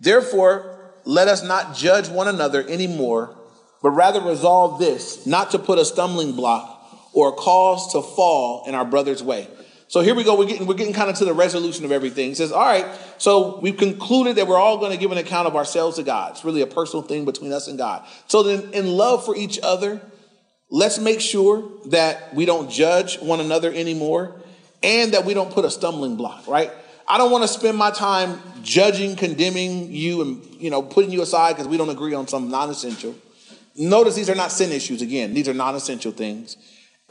Therefore, 0.00 0.83
let 1.04 1.28
us 1.28 1.42
not 1.42 1.74
judge 1.74 2.08
one 2.08 2.28
another 2.28 2.66
anymore, 2.68 3.36
but 3.82 3.90
rather 3.90 4.20
resolve 4.20 4.78
this, 4.78 5.26
not 5.26 5.50
to 5.50 5.58
put 5.58 5.78
a 5.78 5.84
stumbling 5.84 6.32
block 6.32 6.70
or 7.12 7.28
a 7.28 7.32
cause 7.32 7.92
to 7.92 8.02
fall 8.02 8.64
in 8.66 8.74
our 8.74 8.84
brother's 8.84 9.22
way. 9.22 9.48
So 9.88 10.00
here 10.00 10.14
we 10.14 10.24
go. 10.24 10.36
We're 10.36 10.46
getting, 10.46 10.66
we're 10.66 10.74
getting 10.74 10.94
kind 10.94 11.10
of 11.10 11.16
to 11.18 11.24
the 11.24 11.34
resolution 11.34 11.84
of 11.84 11.92
everything. 11.92 12.34
Says, 12.34 12.50
all 12.50 12.64
right, 12.64 12.86
so 13.18 13.60
we've 13.60 13.76
concluded 13.76 14.36
that 14.36 14.48
we're 14.48 14.58
all 14.58 14.78
going 14.78 14.92
to 14.92 14.98
give 14.98 15.12
an 15.12 15.18
account 15.18 15.46
of 15.46 15.54
ourselves 15.54 15.96
to 15.96 16.02
God. 16.02 16.32
It's 16.32 16.44
really 16.44 16.62
a 16.62 16.66
personal 16.66 17.02
thing 17.02 17.24
between 17.24 17.52
us 17.52 17.68
and 17.68 17.78
God. 17.78 18.04
So 18.26 18.42
then, 18.42 18.72
in 18.72 18.88
love 18.88 19.24
for 19.24 19.36
each 19.36 19.60
other, 19.62 20.00
let's 20.70 20.98
make 20.98 21.20
sure 21.20 21.70
that 21.90 22.34
we 22.34 22.46
don't 22.46 22.70
judge 22.70 23.20
one 23.20 23.40
another 23.40 23.72
anymore 23.72 24.40
and 24.82 25.12
that 25.12 25.24
we 25.24 25.34
don't 25.34 25.52
put 25.52 25.64
a 25.64 25.70
stumbling 25.70 26.16
block, 26.16 26.48
right? 26.48 26.72
I 27.06 27.18
don't 27.18 27.30
want 27.30 27.42
to 27.42 27.48
spend 27.48 27.76
my 27.76 27.90
time 27.90 28.40
judging, 28.62 29.16
condemning 29.16 29.92
you, 29.92 30.22
and 30.22 30.60
you 30.60 30.70
know, 30.70 30.82
putting 30.82 31.10
you 31.10 31.22
aside 31.22 31.52
because 31.54 31.68
we 31.68 31.76
don't 31.76 31.90
agree 31.90 32.14
on 32.14 32.26
some 32.28 32.50
non-essential. 32.50 33.14
Notice 33.76 34.14
these 34.14 34.30
are 34.30 34.34
not 34.34 34.52
sin 34.52 34.72
issues. 34.72 35.02
Again, 35.02 35.34
these 35.34 35.48
are 35.48 35.54
non-essential 35.54 36.12
things. 36.12 36.56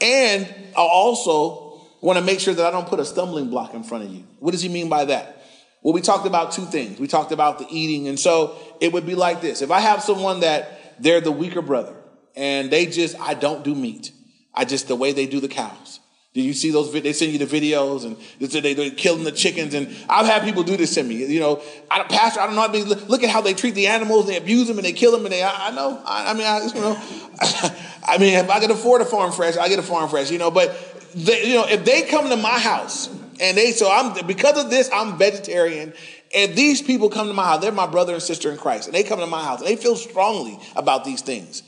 And 0.00 0.46
I 0.76 0.80
also 0.80 1.80
want 2.00 2.18
to 2.18 2.24
make 2.24 2.40
sure 2.40 2.54
that 2.54 2.66
I 2.66 2.70
don't 2.70 2.86
put 2.86 3.00
a 3.00 3.04
stumbling 3.04 3.50
block 3.50 3.74
in 3.74 3.84
front 3.84 4.04
of 4.04 4.10
you. 4.10 4.24
What 4.40 4.52
does 4.52 4.62
he 4.62 4.68
mean 4.68 4.88
by 4.88 5.04
that? 5.06 5.42
Well, 5.82 5.92
we 5.92 6.00
talked 6.00 6.26
about 6.26 6.52
two 6.52 6.64
things. 6.64 6.98
We 6.98 7.06
talked 7.06 7.30
about 7.30 7.58
the 7.58 7.66
eating, 7.70 8.08
and 8.08 8.18
so 8.18 8.56
it 8.80 8.92
would 8.92 9.06
be 9.06 9.14
like 9.14 9.42
this: 9.42 9.62
if 9.62 9.70
I 9.70 9.80
have 9.80 10.02
someone 10.02 10.40
that 10.40 11.02
they're 11.02 11.20
the 11.20 11.30
weaker 11.30 11.62
brother, 11.62 11.94
and 12.34 12.70
they 12.70 12.86
just 12.86 13.18
I 13.20 13.34
don't 13.34 13.62
do 13.62 13.74
meat. 13.74 14.10
I 14.54 14.64
just 14.64 14.88
the 14.88 14.96
way 14.96 15.12
they 15.12 15.26
do 15.26 15.40
the 15.40 15.48
cows. 15.48 16.00
Do 16.34 16.42
you 16.42 16.52
see 16.52 16.72
those? 16.72 16.92
They 16.92 17.12
send 17.12 17.32
you 17.32 17.38
the 17.38 17.46
videos 17.46 18.04
and 18.04 18.16
they, 18.40 18.74
they're 18.74 18.90
killing 18.90 19.22
the 19.22 19.30
chickens. 19.30 19.72
And 19.72 19.88
I've 20.08 20.26
had 20.26 20.42
people 20.42 20.64
do 20.64 20.76
this 20.76 20.92
to 20.94 21.02
me. 21.04 21.24
You 21.24 21.38
know, 21.38 21.62
I, 21.88 22.02
Pastor, 22.02 22.40
I 22.40 22.46
don't 22.46 22.56
know. 22.56 22.64
I 22.64 22.72
mean, 22.72 22.88
look 22.88 23.22
at 23.22 23.30
how 23.30 23.40
they 23.40 23.54
treat 23.54 23.76
the 23.76 23.86
animals. 23.86 24.26
They 24.26 24.36
abuse 24.36 24.66
them 24.66 24.76
and 24.76 24.84
they 24.84 24.92
kill 24.92 25.12
them. 25.12 25.24
And 25.24 25.32
they, 25.32 25.44
I, 25.44 25.68
I 25.68 25.70
know. 25.70 26.02
I, 26.04 26.30
I, 26.32 26.34
mean, 26.34 26.44
I, 26.44 26.64
you 26.66 26.74
know, 26.74 26.96
I 28.04 28.18
mean, 28.18 28.34
if 28.34 28.50
I 28.50 28.58
can 28.58 28.72
afford 28.72 29.00
a 29.00 29.04
farm 29.04 29.30
fresh, 29.30 29.56
I 29.56 29.68
get 29.68 29.78
a 29.78 29.82
farm 29.82 30.10
fresh. 30.10 30.32
You 30.32 30.38
know, 30.38 30.50
but 30.50 30.76
they, 31.14 31.50
you 31.50 31.54
know, 31.54 31.66
if 31.68 31.84
they 31.84 32.02
come 32.02 32.28
to 32.28 32.36
my 32.36 32.58
house 32.58 33.06
and 33.40 33.56
they, 33.56 33.70
so 33.70 33.88
I'm 33.88 34.26
because 34.26 34.62
of 34.62 34.70
this, 34.70 34.90
I'm 34.92 35.16
vegetarian. 35.16 35.92
And 36.34 36.56
these 36.56 36.82
people 36.82 37.10
come 37.10 37.28
to 37.28 37.32
my 37.32 37.44
house. 37.44 37.60
They're 37.60 37.70
my 37.70 37.86
brother 37.86 38.12
and 38.12 38.22
sister 38.22 38.50
in 38.50 38.58
Christ, 38.58 38.88
and 38.88 38.94
they 38.94 39.04
come 39.04 39.20
to 39.20 39.26
my 39.28 39.44
house 39.44 39.60
and 39.60 39.68
they 39.68 39.76
feel 39.76 39.94
strongly 39.94 40.58
about 40.74 41.04
these 41.04 41.20
things. 41.20 41.62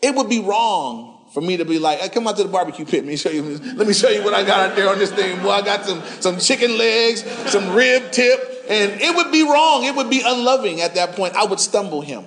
It 0.00 0.14
would 0.14 0.28
be 0.28 0.38
wrong 0.38 1.11
for 1.32 1.40
me 1.40 1.56
to 1.56 1.64
be 1.64 1.78
like, 1.78 2.00
hey, 2.00 2.08
come 2.10 2.28
out 2.28 2.36
to 2.36 2.42
the 2.42 2.48
barbecue 2.50 2.84
pit. 2.84 3.04
Let 3.04 3.06
me 3.06 3.16
show 3.16 3.30
you. 3.30 3.42
Let 3.42 3.86
me 3.86 3.94
show 3.94 4.10
you 4.10 4.22
what 4.22 4.34
I 4.34 4.44
got 4.44 4.70
out 4.70 4.76
there 4.76 4.88
on 4.90 4.98
this 4.98 5.10
thing. 5.10 5.40
Boy, 5.42 5.50
I 5.50 5.62
got 5.62 5.86
some 5.86 6.02
some 6.20 6.38
chicken 6.38 6.76
legs, 6.76 7.24
some 7.50 7.74
rib 7.74 8.12
tip, 8.12 8.66
and 8.68 9.00
it 9.00 9.16
would 9.16 9.32
be 9.32 9.42
wrong. 9.42 9.84
It 9.84 9.96
would 9.96 10.10
be 10.10 10.22
unloving 10.24 10.82
at 10.82 10.94
that 10.94 11.12
point. 11.12 11.34
I 11.34 11.44
would 11.44 11.58
stumble 11.58 12.02
him. 12.02 12.24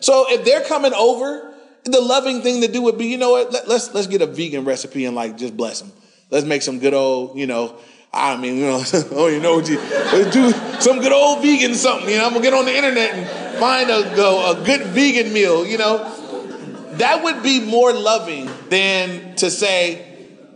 So 0.00 0.24
if 0.28 0.44
they're 0.44 0.64
coming 0.64 0.94
over, 0.94 1.54
the 1.84 2.00
loving 2.00 2.40
thing 2.40 2.62
to 2.62 2.68
do 2.68 2.82
would 2.82 2.98
be, 2.98 3.06
you 3.06 3.18
know 3.18 3.32
what? 3.32 3.52
Let, 3.52 3.62
us 3.64 3.68
let's, 3.68 3.94
let's 3.94 4.06
get 4.06 4.22
a 4.22 4.26
vegan 4.26 4.64
recipe 4.64 5.04
and 5.04 5.14
like 5.14 5.36
just 5.36 5.56
bless 5.56 5.80
them. 5.80 5.92
Let's 6.30 6.46
make 6.46 6.62
some 6.62 6.78
good 6.78 6.94
old, 6.94 7.38
you 7.38 7.46
know. 7.46 7.76
I 8.12 8.38
mean, 8.38 8.56
you 8.56 8.66
know, 8.66 8.82
oh, 9.12 9.26
you 9.26 9.40
know 9.40 9.56
what 9.56 9.66
do 9.66 10.50
some 10.80 11.00
good 11.00 11.12
old 11.12 11.42
vegan 11.42 11.74
something. 11.74 12.08
You 12.08 12.16
know, 12.16 12.26
I'm 12.26 12.32
gonna 12.32 12.42
get 12.42 12.54
on 12.54 12.64
the 12.64 12.74
internet 12.74 13.12
and 13.12 13.58
find 13.58 13.90
a, 13.90 14.18
a, 14.18 14.62
a 14.62 14.64
good 14.64 14.80
vegan 14.86 15.34
meal. 15.34 15.66
You 15.66 15.76
know 15.76 16.15
that 16.98 17.22
would 17.22 17.42
be 17.42 17.60
more 17.60 17.92
loving 17.92 18.50
than 18.68 19.36
to 19.36 19.50
say, 19.50 20.04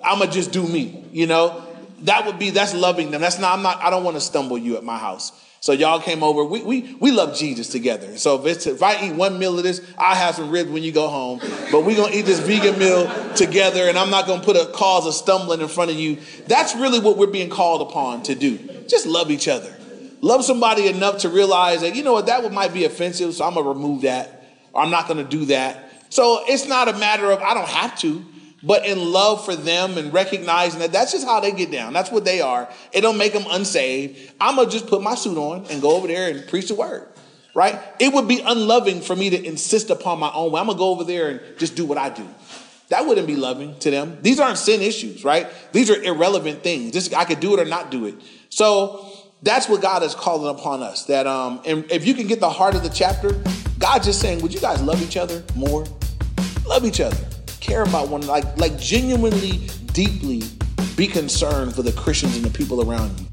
I'm 0.05 0.19
gonna 0.19 0.31
just 0.31 0.53
do 0.53 0.67
me, 0.67 1.05
you 1.13 1.27
know? 1.27 1.67
That 2.03 2.27
would 2.27 2.39
be, 2.39 2.51
that's 2.51 2.75
loving 2.75 3.11
them. 3.11 3.21
That's 3.21 3.39
not, 3.39 3.53
I'm 3.53 3.63
not, 3.63 3.83
I 3.83 3.91
don't 3.91 4.05
wanna 4.05 4.21
stumble 4.21 4.59
you 4.59 4.77
at 4.77 4.85
my 4.85 4.99
house. 4.99 5.33
So 5.63 5.73
y'all 5.73 6.01
came 6.01 6.23
over. 6.23 6.43
We, 6.43 6.63
we, 6.63 6.97
we 7.01 7.11
love 7.11 7.37
Jesus 7.37 7.69
together. 7.69 8.17
So 8.17 8.47
if, 8.47 8.67
if 8.67 8.83
I 8.83 9.07
eat 9.07 9.13
one 9.15 9.39
meal 9.39 9.59
of 9.59 9.63
this, 9.63 9.83
I'll 9.99 10.17
have 10.17 10.35
some 10.35 10.51
ribs 10.51 10.71
when 10.71 10.83
you 10.83 10.91
go 10.91 11.09
home. 11.09 11.39
But 11.71 11.85
we're 11.85 11.97
going 11.97 12.13
to 12.13 12.19
eat 12.19 12.23
this 12.23 12.41
vegan 12.41 12.79
meal 12.79 13.07
together, 13.35 13.87
and 13.87 13.99
I'm 13.99 14.09
not 14.09 14.27
going 14.27 14.41
to 14.41 14.47
put 14.47 14.57
a 14.57 14.73
cause 14.73 15.07
of 15.07 15.13
stumbling 15.13 15.61
in 15.61 15.69
front 15.69 15.91
of 15.91 15.99
you. 15.99 16.17
That's 16.47 16.75
really 16.75 16.99
what 16.99 17.19
we're 17.19 17.27
being 17.27 17.51
called 17.51 17.83
upon 17.83 18.23
to 18.23 18.35
do. 18.35 18.57
Just 18.89 19.07
love 19.07 19.31
each 19.31 19.49
other. 19.49 19.77
Love 20.23 20.47
somebody 20.47 20.89
enough 20.89 21.19
to 21.19 21.29
realize 21.29 21.83
that, 21.83 21.95
you 21.95 22.05
know 22.05 22.15
what, 22.15 22.27
that 22.27 22.51
might 22.53 22.73
be 22.73 22.87
offensive, 22.87 23.35
so 23.35 23.45
I'm 23.45 23.53
going 23.53 23.65
to 23.65 23.69
remove 23.71 24.03
that. 24.03 24.47
Or 24.73 24.83
I'm 24.83 24.91
not 24.91 25.09
going 25.09 25.23
to 25.23 25.31
do 25.31 25.45
that. 25.47 25.90
So 26.11 26.45
it's 26.47 26.67
not 26.67 26.89
a 26.89 26.93
matter 26.99 27.31
of 27.31 27.41
I 27.41 27.55
don't 27.55 27.69
have 27.69 27.99
to, 28.01 28.25
but 28.63 28.85
in 28.85 29.13
love 29.13 29.45
for 29.45 29.57
them 29.57 29.97
and 29.97 30.13
recognizing 30.13 30.81
that 30.81 30.93
that's 30.93 31.13
just 31.13 31.25
how 31.25 31.41
they 31.41 31.53
get 31.53 31.71
down. 31.71 31.93
That's 31.93 32.11
what 32.11 32.25
they 32.25 32.41
are. 32.41 32.69
It 32.93 33.01
don't 33.01 33.17
make 33.17 33.33
them 33.33 33.45
unsaved. 33.51 34.33
I'm 34.41 34.57
gonna 34.57 34.69
just 34.69 34.87
put 34.87 35.03
my 35.03 35.15
suit 35.15 35.39
on 35.39 35.65
and 35.71 35.81
go 35.81 35.97
over 35.97 36.07
there 36.07 36.31
and 36.31 36.47
preach 36.49 36.69
the 36.69 36.75
word. 36.75 37.07
Right? 37.55 37.81
It 37.99 38.13
would 38.13 38.29
be 38.29 38.41
unloving 38.41 39.01
for 39.01 39.17
me 39.17 39.31
to 39.31 39.45
insist 39.45 39.91
upon 39.91 40.21
my 40.21 40.31
own 40.33 40.53
way. 40.53 40.61
I'm 40.61 40.67
gonna 40.67 40.79
go 40.79 40.91
over 40.91 41.05
there 41.05 41.29
and 41.29 41.41
just 41.59 41.75
do 41.75 41.85
what 41.85 41.99
I 41.99 42.11
do. 42.11 42.27
That 42.91 43.07
wouldn't 43.07 43.27
be 43.27 43.37
loving 43.37 43.79
to 43.81 43.91
them. 43.91 44.19
These 44.21 44.41
aren't 44.41 44.59
sin 44.59 44.83
issues, 44.83 45.25
right? 45.25 45.49
These 45.73 45.91
are 45.91 46.03
irrelevant 46.03 46.63
things. 46.63 46.93
Just 46.93 47.15
I 47.15 47.25
could 47.25 47.41
do 47.41 47.55
it 47.55 47.61
or 47.61 47.65
not 47.65 47.91
do 47.91 48.07
it. 48.07 48.17
So 48.51 49.07
that's 49.43 49.69
what 49.69 49.81
God 49.81 50.03
is 50.03 50.15
calling 50.15 50.55
upon 50.55 50.83
us. 50.83 51.05
That 51.07 51.27
um, 51.27 51.61
and 51.65 51.91
if 51.91 52.07
you 52.07 52.15
can 52.15 52.27
get 52.27 52.41
the 52.41 52.51
heart 52.51 52.75
of 52.75 52.83
the 52.83 52.89
chapter, 52.89 53.31
God 53.81 54.03
just 54.03 54.21
saying, 54.21 54.43
would 54.43 54.53
you 54.53 54.61
guys 54.61 54.83
love 54.83 55.03
each 55.03 55.17
other 55.17 55.43
more? 55.57 55.87
Love 56.67 56.85
each 56.85 57.01
other. 57.01 57.17
Care 57.61 57.83
about 57.83 58.11
one 58.11 58.21
like 58.27 58.45
like 58.59 58.79
genuinely, 58.79 59.67
deeply 59.95 60.43
be 60.97 61.07
concerned 61.07 61.75
for 61.75 61.81
the 61.81 61.93
Christians 61.93 62.37
and 62.37 62.45
the 62.45 62.51
people 62.51 62.87
around 62.87 63.19
you. 63.19 63.27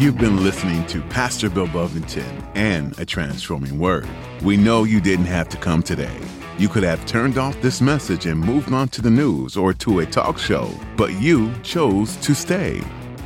You've 0.00 0.18
been 0.18 0.44
listening 0.44 0.86
to 0.86 1.00
Pastor 1.10 1.50
Bill 1.50 1.66
Buffington 1.66 2.44
and 2.54 2.96
A 3.00 3.04
Transforming 3.04 3.80
Word. 3.80 4.08
We 4.42 4.56
know 4.56 4.84
you 4.84 5.00
didn't 5.00 5.26
have 5.26 5.48
to 5.48 5.56
come 5.56 5.82
today. 5.82 6.16
You 6.56 6.68
could 6.68 6.84
have 6.84 7.04
turned 7.06 7.36
off 7.36 7.60
this 7.62 7.80
message 7.80 8.26
and 8.26 8.38
moved 8.38 8.72
on 8.72 8.88
to 8.90 9.02
the 9.02 9.10
news 9.10 9.56
or 9.56 9.72
to 9.74 10.00
a 10.00 10.06
talk 10.06 10.38
show, 10.38 10.70
but 10.96 11.12
you 11.14 11.52
chose 11.64 12.14
to 12.18 12.32
stay. 12.32 12.80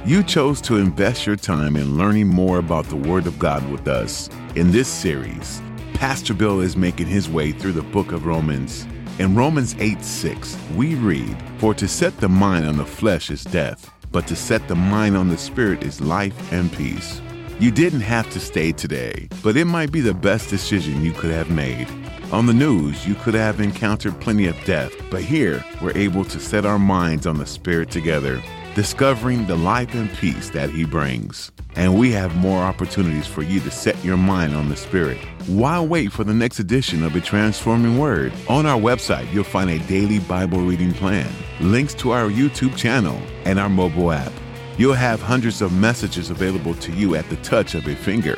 You 0.07 0.23
chose 0.23 0.61
to 0.61 0.77
invest 0.77 1.27
your 1.27 1.35
time 1.35 1.75
in 1.75 1.99
learning 1.99 2.29
more 2.29 2.59
about 2.59 2.85
the 2.85 2.95
Word 2.95 3.27
of 3.27 3.40
God 3.40 3.69
with 3.69 3.88
us. 3.88 4.31
In 4.55 4.71
this 4.71 4.87
series, 4.87 5.61
Pastor 5.95 6.33
Bill 6.33 6.61
is 6.61 6.77
making 6.77 7.09
his 7.09 7.29
way 7.29 7.51
through 7.51 7.73
the 7.73 7.83
book 7.83 8.12
of 8.12 8.25
Romans. 8.25 8.87
In 9.19 9.35
Romans 9.35 9.75
8 9.81 10.05
6, 10.05 10.57
we 10.77 10.95
read, 10.95 11.37
For 11.59 11.75
to 11.75 11.88
set 11.88 12.16
the 12.19 12.29
mind 12.29 12.66
on 12.66 12.77
the 12.77 12.87
flesh 12.87 13.33
is 13.33 13.42
death, 13.42 13.92
but 14.12 14.29
to 14.29 14.37
set 14.37 14.69
the 14.69 14.77
mind 14.77 15.16
on 15.16 15.27
the 15.27 15.37
spirit 15.37 15.83
is 15.83 16.01
life 16.01 16.53
and 16.53 16.73
peace. 16.73 17.21
You 17.59 17.73
didn't 17.73 18.03
have 18.03 18.31
to 18.31 18.38
stay 18.38 18.71
today, 18.71 19.29
but 19.42 19.57
it 19.57 19.64
might 19.64 19.90
be 19.90 20.03
the 20.03 20.14
best 20.14 20.51
decision 20.51 21.03
you 21.03 21.14
could 21.14 21.33
have 21.33 21.51
made. 21.51 21.88
On 22.31 22.47
the 22.47 22.55
news, 22.55 23.09
you 23.09 23.16
could 23.16 23.35
have 23.35 23.61
encountered 23.61 24.21
plenty 24.21 24.47
of 24.47 24.64
death, 24.64 24.92
but 25.11 25.23
here 25.23 25.64
we're 25.83 25.99
able 25.99 26.25
to 26.27 26.38
set 26.38 26.64
our 26.64 26.79
minds 26.79 27.27
on 27.27 27.38
the 27.38 27.47
spirit 27.47 27.90
together 27.90 28.40
discovering 28.76 29.46
the 29.46 29.56
life 29.56 29.94
and 29.94 30.12
peace 30.18 30.50
that 30.50 30.68
He 30.68 30.84
brings. 30.84 31.50
And 31.76 31.98
we 31.98 32.12
have 32.12 32.36
more 32.36 32.60
opportunities 32.60 33.26
for 33.26 33.40
you 33.40 33.58
to 33.60 33.70
set 33.70 34.04
your 34.04 34.18
mind 34.18 34.54
on 34.54 34.68
the 34.68 34.76
Spirit. 34.76 35.16
Why 35.46 35.80
wait 35.80 36.12
for 36.12 36.24
the 36.24 36.34
next 36.34 36.58
edition 36.58 37.02
of 37.02 37.16
A 37.16 37.22
Transforming 37.22 37.98
Word? 37.98 38.34
On 38.50 38.66
our 38.66 38.78
website, 38.78 39.32
you'll 39.32 39.44
find 39.44 39.70
a 39.70 39.78
daily 39.86 40.18
Bible 40.18 40.60
reading 40.60 40.92
plan, 40.92 41.26
links 41.58 41.94
to 41.94 42.10
our 42.10 42.28
YouTube 42.28 42.76
channel, 42.76 43.18
and 43.46 43.58
our 43.58 43.70
mobile 43.70 44.12
app. 44.12 44.32
You'll 44.76 44.92
have 44.92 45.22
hundreds 45.22 45.62
of 45.62 45.72
messages 45.72 46.28
available 46.28 46.74
to 46.74 46.92
you 46.92 47.14
at 47.14 47.26
the 47.30 47.36
touch 47.36 47.74
of 47.74 47.88
a 47.88 47.96
finger. 47.96 48.36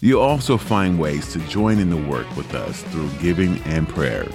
You'll 0.00 0.22
also 0.22 0.56
find 0.56 1.00
ways 1.00 1.32
to 1.32 1.40
join 1.48 1.80
in 1.80 1.90
the 1.90 1.96
work 1.96 2.28
with 2.36 2.54
us 2.54 2.80
through 2.84 3.10
giving 3.20 3.58
and 3.64 3.88
prayer. 3.88 4.28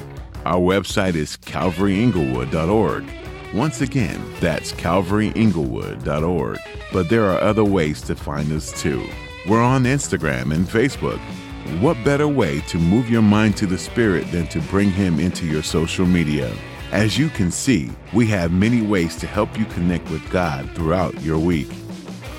Our 0.43 0.59
website 0.59 1.15
is 1.15 1.37
calvaryinglewood.org. 1.37 3.28
Once 3.53 3.81
again, 3.81 4.21
that's 4.39 4.71
calvaryinglewood.org. 4.73 6.59
But 6.93 7.09
there 7.09 7.25
are 7.25 7.39
other 7.39 7.63
ways 7.63 8.01
to 8.03 8.15
find 8.15 8.51
us 8.51 8.79
too. 8.79 9.07
We're 9.47 9.63
on 9.63 9.83
Instagram 9.85 10.53
and 10.53 10.67
Facebook. 10.67 11.19
What 11.81 12.03
better 12.03 12.27
way 12.27 12.61
to 12.61 12.77
move 12.77 13.09
your 13.09 13.21
mind 13.21 13.57
to 13.57 13.65
the 13.65 13.77
Spirit 13.77 14.31
than 14.31 14.47
to 14.47 14.59
bring 14.61 14.91
Him 14.91 15.19
into 15.19 15.45
your 15.45 15.63
social 15.63 16.05
media? 16.05 16.53
As 16.91 17.17
you 17.17 17.29
can 17.29 17.51
see, 17.51 17.89
we 18.13 18.27
have 18.27 18.51
many 18.51 18.81
ways 18.81 19.15
to 19.17 19.27
help 19.27 19.57
you 19.57 19.65
connect 19.65 20.09
with 20.09 20.27
God 20.31 20.69
throughout 20.71 21.19
your 21.21 21.39
week. 21.39 21.69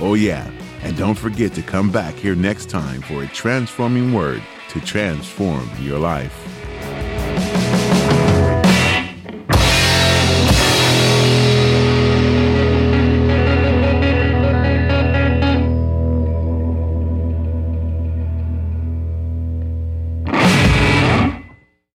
Oh, 0.00 0.14
yeah, 0.14 0.50
and 0.82 0.96
don't 0.96 1.18
forget 1.18 1.54
to 1.54 1.62
come 1.62 1.90
back 1.90 2.14
here 2.14 2.34
next 2.34 2.68
time 2.68 3.02
for 3.02 3.22
a 3.22 3.28
transforming 3.28 4.12
word 4.12 4.42
to 4.70 4.80
transform 4.80 5.68
your 5.80 5.98
life. 5.98 6.59